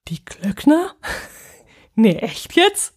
die 0.08 0.24
Glöckner? 0.24 0.94
Nee, 1.94 2.16
echt 2.16 2.54
jetzt? 2.56 2.94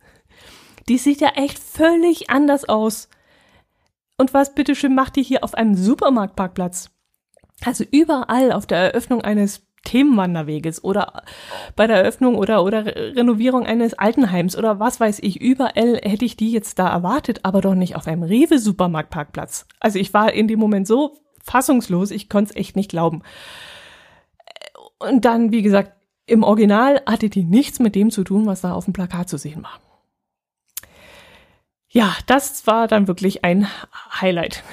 Die 0.89 0.97
sieht 0.97 1.21
ja 1.21 1.29
echt 1.29 1.59
völlig 1.59 2.29
anders 2.29 2.67
aus. 2.67 3.09
Und 4.17 4.33
was 4.33 4.55
bitteschön 4.55 4.95
macht 4.95 5.15
die 5.15 5.23
hier 5.23 5.43
auf 5.43 5.53
einem 5.53 5.75
Supermarktparkplatz? 5.75 6.89
Also 7.63 7.83
überall 7.91 8.51
auf 8.51 8.65
der 8.65 8.77
Eröffnung 8.77 9.21
eines 9.21 9.67
Themenwanderweges 9.83 10.83
oder 10.83 11.23
bei 11.75 11.87
der 11.87 11.97
Eröffnung 11.97 12.35
oder, 12.35 12.63
oder 12.63 12.85
Renovierung 12.85 13.65
eines 13.65 13.93
Altenheims 13.93 14.57
oder 14.57 14.79
was 14.79 14.99
weiß 14.99 15.19
ich, 15.21 15.39
überall 15.39 15.99
hätte 16.03 16.25
ich 16.25 16.35
die 16.35 16.51
jetzt 16.51 16.77
da 16.77 16.89
erwartet, 16.89 17.39
aber 17.43 17.61
doch 17.61 17.75
nicht 17.75 17.95
auf 17.95 18.05
einem 18.07 18.23
Rewe-Supermarktparkplatz. 18.23 19.65
Also 19.79 19.97
ich 19.97 20.13
war 20.13 20.33
in 20.33 20.47
dem 20.47 20.59
Moment 20.59 20.87
so 20.87 21.17
fassungslos, 21.41 22.11
ich 22.11 22.27
konnte 22.27 22.51
es 22.51 22.55
echt 22.57 22.75
nicht 22.75 22.89
glauben. 22.89 23.21
Und 24.99 25.23
dann, 25.25 25.51
wie 25.51 25.61
gesagt, 25.61 25.93
im 26.27 26.43
Original 26.43 27.01
hatte 27.05 27.29
die 27.29 27.43
nichts 27.43 27.79
mit 27.79 27.95
dem 27.95 28.11
zu 28.11 28.23
tun, 28.23 28.45
was 28.45 28.61
da 28.61 28.73
auf 28.73 28.85
dem 28.85 28.93
Plakat 28.93 29.29
zu 29.29 29.37
sehen 29.37 29.63
war. 29.63 29.79
Ja, 31.89 32.15
das 32.27 32.67
war 32.67 32.87
dann 32.87 33.07
wirklich 33.07 33.43
ein 33.43 33.67
Highlight. 34.21 34.63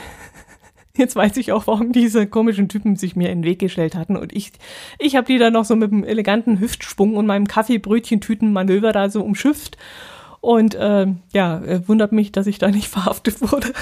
Jetzt 0.97 1.17
weiß 1.17 1.37
ich 1.38 1.53
auch, 1.53 1.67
warum 1.67 1.93
diese 1.93 2.27
komischen 2.27 2.69
Typen 2.69 2.97
sich 2.97 3.17
mir 3.17 3.31
in 3.31 3.43
den 3.43 3.49
Weg 3.49 3.61
gestellt 3.61 3.95
hatten. 3.95 4.17
Und 4.17 4.35
ich, 4.35 4.53
ich 4.99 5.17
habe 5.17 5.27
die 5.27 5.38
dann 5.38 5.53
noch 5.53 5.64
so 5.64 5.77
mit 5.77 5.93
einem 5.93 6.05
eleganten 6.05 6.61
Hüftschwung 6.61 7.17
und 7.17 7.27
meinem 7.27 7.47
Kaffeebrötchentütenmanöver 7.47 8.93
da 8.93 9.09
so 9.09 9.23
umschifft. 9.23 9.79
Und 10.40 10.75
äh, 10.75 11.07
ja, 11.33 11.61
äh, 11.61 11.88
wundert 11.88 12.12
mich, 12.12 12.33
dass 12.33 12.47
ich 12.49 12.59
da 12.59 12.71
nicht 12.71 12.88
verhaftet 12.90 13.40
wurde. 13.40 13.73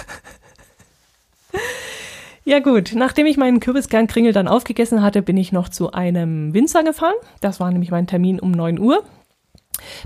Ja 2.44 2.58
gut, 2.58 2.92
nachdem 2.96 3.26
ich 3.26 3.36
meinen 3.36 3.60
Kürbiskern-Kringel 3.60 4.32
dann 4.32 4.48
aufgegessen 4.48 5.00
hatte, 5.00 5.22
bin 5.22 5.36
ich 5.36 5.52
noch 5.52 5.68
zu 5.68 5.92
einem 5.92 6.52
Winzer 6.52 6.82
gefahren. 6.82 7.14
Das 7.40 7.60
war 7.60 7.70
nämlich 7.70 7.92
mein 7.92 8.08
Termin 8.08 8.40
um 8.40 8.50
9 8.50 8.80
Uhr. 8.80 9.04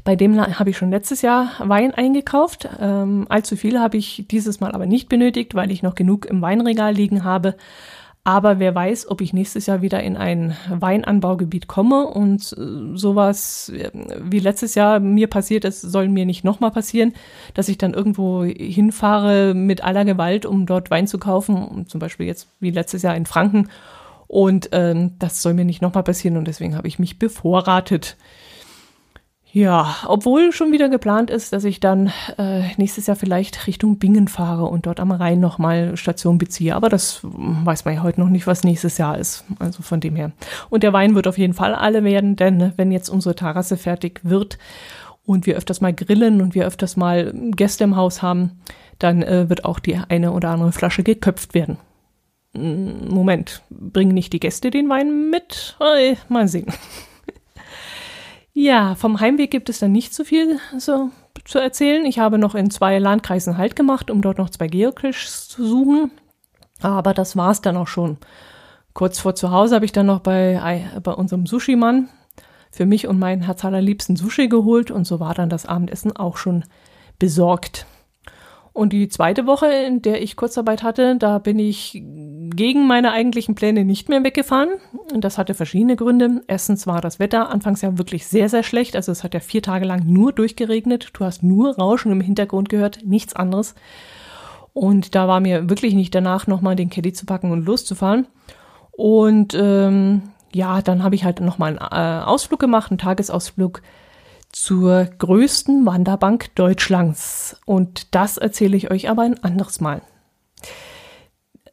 Bei 0.05 0.16
dem 0.16 0.38
habe 0.40 0.70
ich 0.70 0.77
schon 0.77 0.90
letztes 0.90 1.22
Jahr 1.22 1.53
Wein 1.59 1.94
eingekauft. 1.94 2.68
Ähm, 2.79 3.27
allzu 3.29 3.57
viel 3.57 3.81
habe 3.81 3.96
ich 3.96 4.27
dieses 4.31 4.61
Mal 4.61 4.72
aber 4.72 4.87
nicht 4.87 5.09
benötigt, 5.09 5.55
weil 5.55 5.70
ich 5.70 5.83
noch 5.83 5.94
genug 5.94 6.27
im 6.27 6.42
Weinregal 6.42 6.92
liegen 6.92 7.25
habe. 7.25 7.57
Aber 8.26 8.58
wer 8.58 8.74
weiß, 8.74 9.08
ob 9.08 9.20
ich 9.20 9.32
nächstes 9.32 9.66
Jahr 9.66 9.82
wieder 9.82 10.02
in 10.02 10.16
ein 10.16 10.56
Weinanbaugebiet 10.68 11.68
komme 11.68 12.08
und 12.08 12.42
äh, 12.58 12.96
sowas 12.96 13.68
äh, 13.68 13.92
wie 14.20 14.40
letztes 14.40 14.74
Jahr 14.74 14.98
mir 14.98 15.28
passiert 15.28 15.64
ist, 15.64 15.80
soll 15.80 16.08
mir 16.08 16.26
nicht 16.26 16.42
nochmal 16.42 16.72
passieren, 16.72 17.12
dass 17.54 17.68
ich 17.68 17.78
dann 17.78 17.94
irgendwo 17.94 18.42
hinfahre 18.42 19.54
mit 19.54 19.84
aller 19.84 20.04
Gewalt, 20.04 20.44
um 20.44 20.66
dort 20.66 20.90
Wein 20.90 21.06
zu 21.06 21.18
kaufen, 21.18 21.86
zum 21.86 22.00
Beispiel 22.00 22.26
jetzt 22.26 22.48
wie 22.58 22.70
letztes 22.72 23.02
Jahr 23.02 23.14
in 23.14 23.26
Franken. 23.26 23.68
Und 24.26 24.70
ähm, 24.72 25.12
das 25.20 25.40
soll 25.40 25.54
mir 25.54 25.64
nicht 25.64 25.80
nochmal 25.80 26.02
passieren 26.02 26.36
und 26.36 26.48
deswegen 26.48 26.76
habe 26.76 26.88
ich 26.88 26.98
mich 26.98 27.20
bevorratet. 27.20 28.16
Ja, 29.56 29.96
obwohl 30.06 30.52
schon 30.52 30.70
wieder 30.70 30.90
geplant 30.90 31.30
ist, 31.30 31.54
dass 31.54 31.64
ich 31.64 31.80
dann 31.80 32.12
äh, 32.36 32.74
nächstes 32.76 33.06
Jahr 33.06 33.16
vielleicht 33.16 33.66
Richtung 33.66 33.96
Bingen 33.96 34.28
fahre 34.28 34.66
und 34.66 34.84
dort 34.84 35.00
am 35.00 35.12
Rhein 35.12 35.40
nochmal 35.40 35.96
Station 35.96 36.36
beziehe. 36.36 36.76
Aber 36.76 36.90
das 36.90 37.20
weiß 37.22 37.86
man 37.86 37.94
ja 37.94 38.02
heute 38.02 38.20
noch 38.20 38.28
nicht, 38.28 38.46
was 38.46 38.64
nächstes 38.64 38.98
Jahr 38.98 39.16
ist. 39.16 39.46
Also 39.58 39.82
von 39.82 40.00
dem 40.00 40.14
her. 40.14 40.32
Und 40.68 40.82
der 40.82 40.92
Wein 40.92 41.14
wird 41.14 41.26
auf 41.26 41.38
jeden 41.38 41.54
Fall 41.54 41.74
alle 41.74 42.04
werden, 42.04 42.36
denn 42.36 42.74
wenn 42.76 42.92
jetzt 42.92 43.08
unsere 43.08 43.34
Terrasse 43.34 43.78
fertig 43.78 44.20
wird 44.24 44.58
und 45.24 45.46
wir 45.46 45.56
öfters 45.56 45.80
mal 45.80 45.94
grillen 45.94 46.42
und 46.42 46.54
wir 46.54 46.66
öfters 46.66 46.98
mal 46.98 47.32
Gäste 47.52 47.84
im 47.84 47.96
Haus 47.96 48.20
haben, 48.20 48.60
dann 48.98 49.22
äh, 49.22 49.48
wird 49.48 49.64
auch 49.64 49.78
die 49.78 49.96
eine 49.96 50.32
oder 50.32 50.50
andere 50.50 50.72
Flasche 50.72 51.02
geköpft 51.02 51.54
werden. 51.54 51.78
Moment, 52.52 53.62
bringen 53.70 54.12
nicht 54.12 54.34
die 54.34 54.40
Gäste 54.40 54.70
den 54.70 54.90
Wein 54.90 55.30
mit? 55.30 55.76
Mal 56.28 56.46
sehen. 56.46 56.66
Ja, 58.58 58.94
vom 58.94 59.20
Heimweg 59.20 59.50
gibt 59.50 59.68
es 59.68 59.80
dann 59.80 59.92
nicht 59.92 60.14
so 60.14 60.24
viel 60.24 60.58
so 60.78 61.10
zu 61.44 61.58
erzählen. 61.58 62.06
Ich 62.06 62.18
habe 62.18 62.38
noch 62.38 62.54
in 62.54 62.70
zwei 62.70 62.98
Landkreisen 62.98 63.58
Halt 63.58 63.76
gemacht, 63.76 64.10
um 64.10 64.22
dort 64.22 64.38
noch 64.38 64.48
zwei 64.48 64.66
Geocaches 64.66 65.46
zu 65.48 65.66
suchen. 65.66 66.10
Aber 66.80 67.12
das 67.12 67.36
war's 67.36 67.60
dann 67.60 67.76
auch 67.76 67.86
schon. 67.86 68.16
Kurz 68.94 69.18
vor 69.18 69.34
zu 69.34 69.50
Hause 69.50 69.74
habe 69.74 69.84
ich 69.84 69.92
dann 69.92 70.06
noch 70.06 70.20
bei, 70.20 70.88
bei 71.02 71.12
unserem 71.12 71.44
Sushi-Mann 71.44 72.08
für 72.70 72.86
mich 72.86 73.06
und 73.06 73.18
meinen 73.18 73.42
Herz 73.42 73.62
allerliebsten 73.62 74.16
Sushi 74.16 74.48
geholt 74.48 74.90
und 74.90 75.06
so 75.06 75.20
war 75.20 75.34
dann 75.34 75.50
das 75.50 75.66
Abendessen 75.66 76.16
auch 76.16 76.38
schon 76.38 76.64
besorgt. 77.18 77.84
Und 78.76 78.92
die 78.92 79.08
zweite 79.08 79.46
Woche, 79.46 79.68
in 79.68 80.02
der 80.02 80.20
ich 80.22 80.36
Kurzarbeit 80.36 80.82
hatte, 80.82 81.16
da 81.16 81.38
bin 81.38 81.58
ich 81.58 81.92
gegen 81.94 82.86
meine 82.86 83.10
eigentlichen 83.10 83.54
Pläne 83.54 83.86
nicht 83.86 84.10
mehr 84.10 84.22
weggefahren. 84.22 84.68
Und 85.14 85.24
das 85.24 85.38
hatte 85.38 85.54
verschiedene 85.54 85.96
Gründe. 85.96 86.42
Erstens 86.46 86.86
war 86.86 87.00
das 87.00 87.18
Wetter 87.18 87.48
anfangs 87.48 87.80
ja 87.80 87.96
wirklich 87.96 88.26
sehr, 88.26 88.50
sehr 88.50 88.62
schlecht. 88.62 88.94
Also 88.94 89.12
es 89.12 89.24
hat 89.24 89.32
ja 89.32 89.40
vier 89.40 89.62
Tage 89.62 89.86
lang 89.86 90.02
nur 90.04 90.30
durchgeregnet. 90.30 91.08
Du 91.14 91.24
hast 91.24 91.42
nur 91.42 91.74
Rauschen 91.76 92.12
im 92.12 92.20
Hintergrund 92.20 92.68
gehört, 92.68 92.98
nichts 93.02 93.34
anderes. 93.34 93.74
Und 94.74 95.14
da 95.14 95.26
war 95.26 95.40
mir 95.40 95.70
wirklich 95.70 95.94
nicht 95.94 96.14
danach, 96.14 96.46
nochmal 96.46 96.76
den 96.76 96.90
Caddy 96.90 97.14
zu 97.14 97.24
packen 97.24 97.52
und 97.52 97.64
loszufahren. 97.64 98.26
Und 98.90 99.56
ähm, 99.58 100.20
ja, 100.52 100.82
dann 100.82 101.02
habe 101.02 101.14
ich 101.14 101.24
halt 101.24 101.40
nochmal 101.40 101.78
einen 101.78 102.20
äh, 102.20 102.24
Ausflug 102.26 102.60
gemacht, 102.60 102.90
einen 102.90 102.98
Tagesausflug 102.98 103.80
zur 104.50 105.04
größten 105.04 105.85
Wanderbank 105.87 106.54
Deutschlands. 106.54 107.61
Und 107.66 108.14
das 108.14 108.38
erzähle 108.38 108.76
ich 108.76 108.90
euch 108.90 109.09
aber 109.09 109.22
ein 109.22 109.42
anderes 109.42 109.80
Mal. 109.80 110.02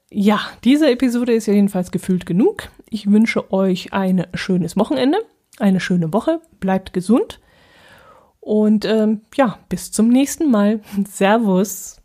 Ja, 0.10 0.42
diese 0.64 0.92
Episode 0.92 1.34
ist 1.34 1.48
jedenfalls 1.48 1.92
gefühlt 1.92 2.26
genug. 2.26 2.70
Ich 2.90 3.10
wünsche 3.10 3.52
euch 3.52 3.94
ein 3.94 4.28
schönes 4.34 4.78
Wochenende, 4.78 5.18
eine 5.60 5.80
schöne 5.80 6.14
Woche, 6.14 6.42
bleibt 6.60 6.94
gesund 6.94 7.40
und 8.44 8.84
ähm, 8.84 9.22
ja, 9.36 9.58
bis 9.70 9.92
zum 9.92 10.10
nächsten 10.10 10.52
Mal. 10.52 10.82
Servus. 11.08 12.03